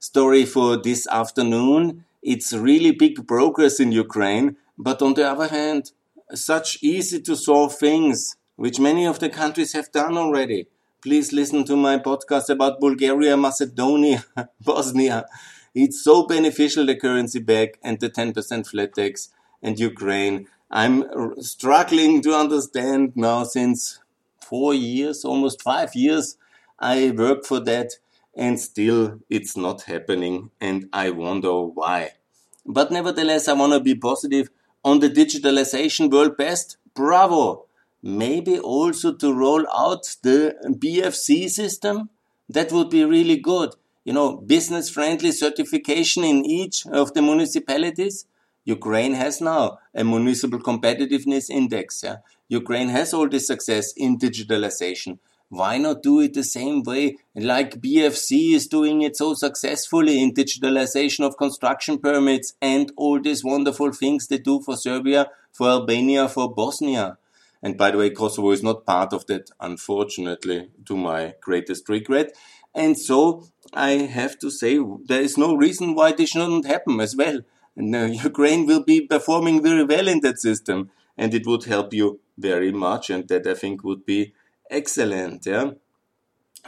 story 0.00 0.44
for 0.44 0.76
this 0.76 1.06
afternoon. 1.06 2.04
It's 2.22 2.52
really 2.52 2.90
big 2.90 3.28
progress 3.28 3.78
in 3.78 3.92
Ukraine. 3.92 4.56
But 4.76 5.00
on 5.00 5.14
the 5.14 5.30
other 5.30 5.46
hand, 5.46 5.92
such 6.34 6.78
easy 6.82 7.20
to 7.22 7.36
solve 7.36 7.74
things, 7.76 8.36
which 8.56 8.80
many 8.80 9.06
of 9.06 9.18
the 9.18 9.28
countries 9.28 9.72
have 9.72 9.92
done 9.92 10.16
already. 10.16 10.66
Please 11.02 11.32
listen 11.32 11.64
to 11.64 11.76
my 11.76 11.98
podcast 11.98 12.48
about 12.48 12.80
Bulgaria, 12.80 13.36
Macedonia, 13.36 14.24
Bosnia. 14.60 15.26
It's 15.74 16.02
so 16.02 16.26
beneficial, 16.26 16.86
the 16.86 16.96
currency 16.96 17.38
back 17.38 17.78
and 17.82 18.00
the 18.00 18.10
10% 18.10 18.66
flat 18.66 18.94
tax 18.94 19.28
and 19.62 19.78
Ukraine. 19.78 20.48
I'm 20.70 21.04
struggling 21.42 22.22
to 22.22 22.32
understand 22.34 23.12
now 23.14 23.44
since 23.44 24.00
four 24.40 24.74
years, 24.74 25.24
almost 25.24 25.62
five 25.62 25.94
years. 25.94 26.38
I 26.78 27.10
work 27.10 27.44
for 27.44 27.60
that 27.60 27.92
and 28.34 28.58
still 28.60 29.20
it's 29.30 29.56
not 29.56 29.82
happening 29.82 30.50
and 30.60 30.88
I 30.92 31.10
wonder 31.10 31.62
why. 31.62 32.12
But 32.64 32.90
nevertheless, 32.90 33.48
I 33.48 33.52
want 33.52 33.72
to 33.72 33.80
be 33.80 33.94
positive 33.94 34.50
on 34.86 35.00
the 35.00 35.10
digitalization 35.10 36.08
world 36.12 36.36
best? 36.36 36.76
Bravo! 36.94 37.66
Maybe 38.02 38.56
also 38.56 39.12
to 39.14 39.34
roll 39.34 39.66
out 39.76 40.16
the 40.22 40.54
BFC 40.64 41.50
system? 41.50 42.08
That 42.48 42.70
would 42.70 42.88
be 42.88 43.04
really 43.04 43.36
good. 43.36 43.74
You 44.04 44.12
know, 44.12 44.36
business 44.36 44.88
friendly 44.88 45.32
certification 45.32 46.22
in 46.22 46.44
each 46.46 46.86
of 46.86 47.14
the 47.14 47.20
municipalities. 47.20 48.26
Ukraine 48.64 49.14
has 49.14 49.40
now 49.40 49.78
a 49.92 50.04
municipal 50.04 50.60
competitiveness 50.60 51.50
index. 51.50 52.04
Yeah? 52.04 52.18
Ukraine 52.48 52.90
has 52.90 53.12
all 53.12 53.28
this 53.28 53.48
success 53.48 53.92
in 53.96 54.18
digitalization. 54.18 55.18
Why 55.48 55.78
not 55.78 56.02
do 56.02 56.20
it 56.20 56.34
the 56.34 56.42
same 56.42 56.82
way 56.82 57.16
like 57.34 57.80
BFC 57.80 58.54
is 58.54 58.66
doing 58.66 59.02
it 59.02 59.16
so 59.16 59.34
successfully 59.34 60.20
in 60.20 60.34
digitalization 60.34 61.24
of 61.24 61.36
construction 61.36 61.98
permits 61.98 62.54
and 62.60 62.90
all 62.96 63.20
these 63.20 63.44
wonderful 63.44 63.92
things 63.92 64.26
they 64.26 64.38
do 64.38 64.60
for 64.60 64.76
Serbia, 64.76 65.28
for 65.52 65.68
Albania, 65.68 66.28
for 66.28 66.52
Bosnia? 66.52 67.18
And 67.62 67.78
by 67.78 67.92
the 67.92 67.98
way, 67.98 68.10
Kosovo 68.10 68.50
is 68.50 68.62
not 68.62 68.86
part 68.86 69.12
of 69.12 69.26
that, 69.26 69.50
unfortunately, 69.60 70.70
to 70.84 70.96
my 70.96 71.34
greatest 71.40 71.88
regret. 71.88 72.32
And 72.74 72.98
so 72.98 73.44
I 73.72 73.90
have 73.90 74.38
to 74.40 74.50
say 74.50 74.78
there 75.06 75.22
is 75.22 75.38
no 75.38 75.54
reason 75.54 75.94
why 75.94 76.12
this 76.12 76.30
shouldn't 76.30 76.66
happen 76.66 77.00
as 77.00 77.16
well. 77.16 77.40
And 77.76 77.94
uh, 77.94 78.04
Ukraine 78.30 78.66
will 78.66 78.82
be 78.82 79.00
performing 79.00 79.62
very 79.62 79.84
well 79.84 80.08
in 80.08 80.20
that 80.20 80.40
system 80.40 80.90
and 81.16 81.32
it 81.32 81.46
would 81.46 81.64
help 81.64 81.94
you 81.94 82.20
very 82.36 82.72
much. 82.72 83.10
And 83.10 83.26
that 83.28 83.46
I 83.46 83.54
think 83.54 83.82
would 83.82 84.04
be 84.04 84.34
Excellent. 84.70 85.46
Yeah. 85.46 85.72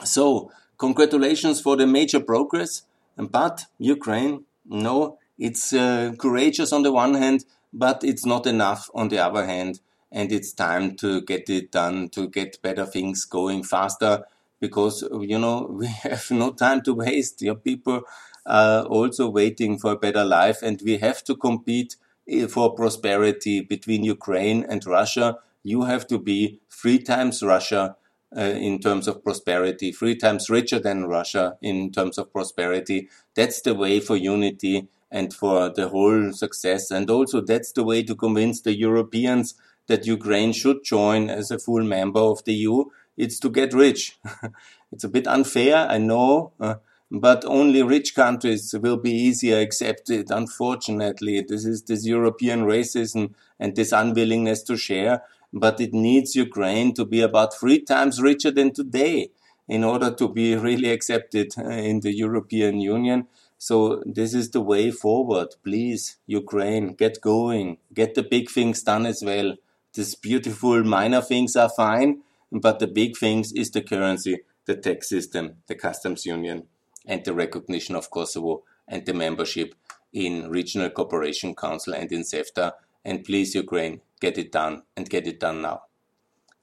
So 0.05 0.51
congratulations 0.77 1.61
for 1.61 1.77
the 1.77 1.87
major 1.87 2.21
progress. 2.21 2.83
But 3.17 3.67
Ukraine, 3.79 4.45
no, 4.65 5.19
it's 5.39 5.73
uh, 5.73 6.13
courageous 6.19 6.73
on 6.73 6.83
the 6.83 6.93
one 6.93 7.15
hand, 7.15 7.45
but 7.73 8.05
it's 8.05 8.25
not 8.25 8.47
enough 8.47 8.89
on 8.95 9.09
the 9.09 9.19
other 9.19 9.45
hand. 9.45 9.81
And 10.11 10.33
it's 10.33 10.53
time 10.53 10.97
to 10.97 11.21
get 11.23 11.51
it 11.51 11.71
done, 11.71 12.09
to 12.11 12.29
get 12.29 12.63
better 12.63 12.87
things 12.87 13.25
going 13.25 13.63
faster, 13.63 14.25
because 14.61 15.03
you 15.21 15.39
know 15.39 15.67
we 15.71 15.87
have 15.87 16.31
no 16.31 16.53
time 16.53 16.81
to 16.83 16.95
waste. 16.95 17.43
Your 17.43 17.57
people 17.57 18.03
are 18.47 18.85
also 18.85 19.29
waiting 19.29 19.79
for 19.79 19.93
a 19.93 19.97
better 19.97 20.25
life, 20.25 20.63
and 20.63 20.81
we 20.83 20.97
have 20.99 21.23
to 21.25 21.37
compete 21.37 21.97
eh, 22.27 22.47
for 22.47 22.75
prosperity 22.75 23.61
between 23.61 24.03
Ukraine 24.05 24.65
and 24.67 24.87
Russia 24.87 25.39
you 25.69 25.83
have 25.83 26.07
to 26.07 26.19
be 26.19 26.61
three 26.71 26.99
times 26.99 27.43
Russia 27.43 27.97
uh, 28.37 28.41
in 28.41 28.79
terms 28.79 29.09
of 29.09 29.23
prosperity, 29.23 29.93
three 29.93 30.17
times 30.17 30.51
richer 30.51 30.79
than 30.79 31.05
Russia 31.05 31.57
in 31.63 31.91
terms 31.93 32.19
of 32.19 32.33
prosperity. 32.33 33.09
That's 33.35 33.61
the 33.63 33.75
way 33.75 34.01
for 34.01 34.17
unity 34.17 34.89
and 35.11 35.33
for 35.33 35.71
the 35.71 35.89
whole 35.89 36.33
success. 36.33 36.91
And 36.91 37.11
also, 37.11 37.41
that's 37.41 37.73
the 37.73 37.85
way 37.85 38.03
to 38.03 38.15
convince 38.15 38.61
the 38.61 38.77
Europeans 38.77 39.55
that 39.87 40.07
Ukraine 40.07 40.53
should 40.53 40.85
join 40.85 41.31
as 41.31 41.51
a 41.51 41.59
full 41.59 41.85
member 41.85 42.21
of 42.21 42.45
the 42.45 42.55
EU. 42.55 42.85
It's 43.17 43.39
to 43.41 43.51
get 43.51 43.73
rich. 43.73 44.19
it's 44.93 45.05
a 45.05 45.09
bit 45.09 45.27
unfair, 45.27 45.89
I 45.89 45.99
know. 45.99 46.53
Uh, 46.61 46.77
but 47.11 47.45
only 47.47 47.83
rich 47.83 48.15
countries 48.15 48.75
will 48.83 48.99
be 48.99 49.11
easier 49.11 49.59
accepted. 49.59 50.31
Unfortunately, 50.31 51.41
this 51.41 51.65
is 51.65 51.83
this 51.85 52.07
European 52.07 52.65
racism 52.65 53.33
and 53.59 53.75
this 53.75 53.93
unwillingness 53.93 54.63
to 54.65 54.77
share 54.77 55.23
but 55.53 55.81
it 55.81 55.93
needs 55.93 56.35
Ukraine 56.35 56.95
to 56.95 57.05
be 57.05 57.21
about 57.21 57.59
three 57.59 57.81
times 57.81 58.21
richer 58.21 58.51
than 58.51 58.73
today 58.73 59.31
in 59.67 59.85
order 59.85 60.11
to 60.11 60.29
be 60.29 60.57
really 60.57 60.91
accepted 60.91 61.53
uh, 61.59 61.69
in 61.69 62.01
the 62.01 62.15
European 62.15 62.81
Union. 62.81 63.27
So 63.59 64.03
this 64.07 64.35
is 64.35 64.51
the 64.51 64.61
way 64.61 64.91
forward. 64.91 65.49
Please, 65.65 66.17
Ukraine, 66.27 66.95
get 66.95 67.21
going, 67.21 67.79
get 67.93 68.15
the 68.15 68.23
big 68.23 68.51
things 68.51 68.83
done 68.83 69.05
as 69.05 69.23
well. 69.23 69.57
These 69.95 70.15
beautiful 70.15 70.85
minor 70.85 71.21
things 71.21 71.57
are 71.57 71.71
fine, 71.71 72.23
but 72.53 72.79
the 72.79 72.87
big 72.87 73.17
things 73.17 73.53
is 73.53 73.71
the 73.71 73.83
currency, 73.83 74.41
the 74.65 74.77
tax 74.77 75.09
system, 75.09 75.57
the 75.67 75.75
customs 75.75 76.25
union, 76.25 76.65
and 77.05 77.25
the 77.25 77.35
recognition 77.35 77.97
of 77.97 78.11
Kosovo 78.11 78.63
and 78.87 79.05
the 79.05 79.15
membership 79.15 79.75
in 80.13 80.49
Regional 80.49 80.91
Cooperation 80.91 81.55
Council 81.55 81.95
and 81.95 82.11
in 82.13 82.23
CEFTA. 82.23 82.73
And 83.05 83.25
please, 83.25 83.55
Ukraine, 83.55 84.01
get 84.21 84.39
it 84.39 84.53
done 84.53 84.83
and 84.97 85.09
get 85.09 85.27
it 85.27 85.41
done 85.41 85.63
now. 85.63 85.83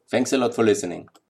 Thanks 0.10 0.34
a 0.34 0.38
lot 0.38 0.56
for 0.56 0.64
listening. 0.64 1.10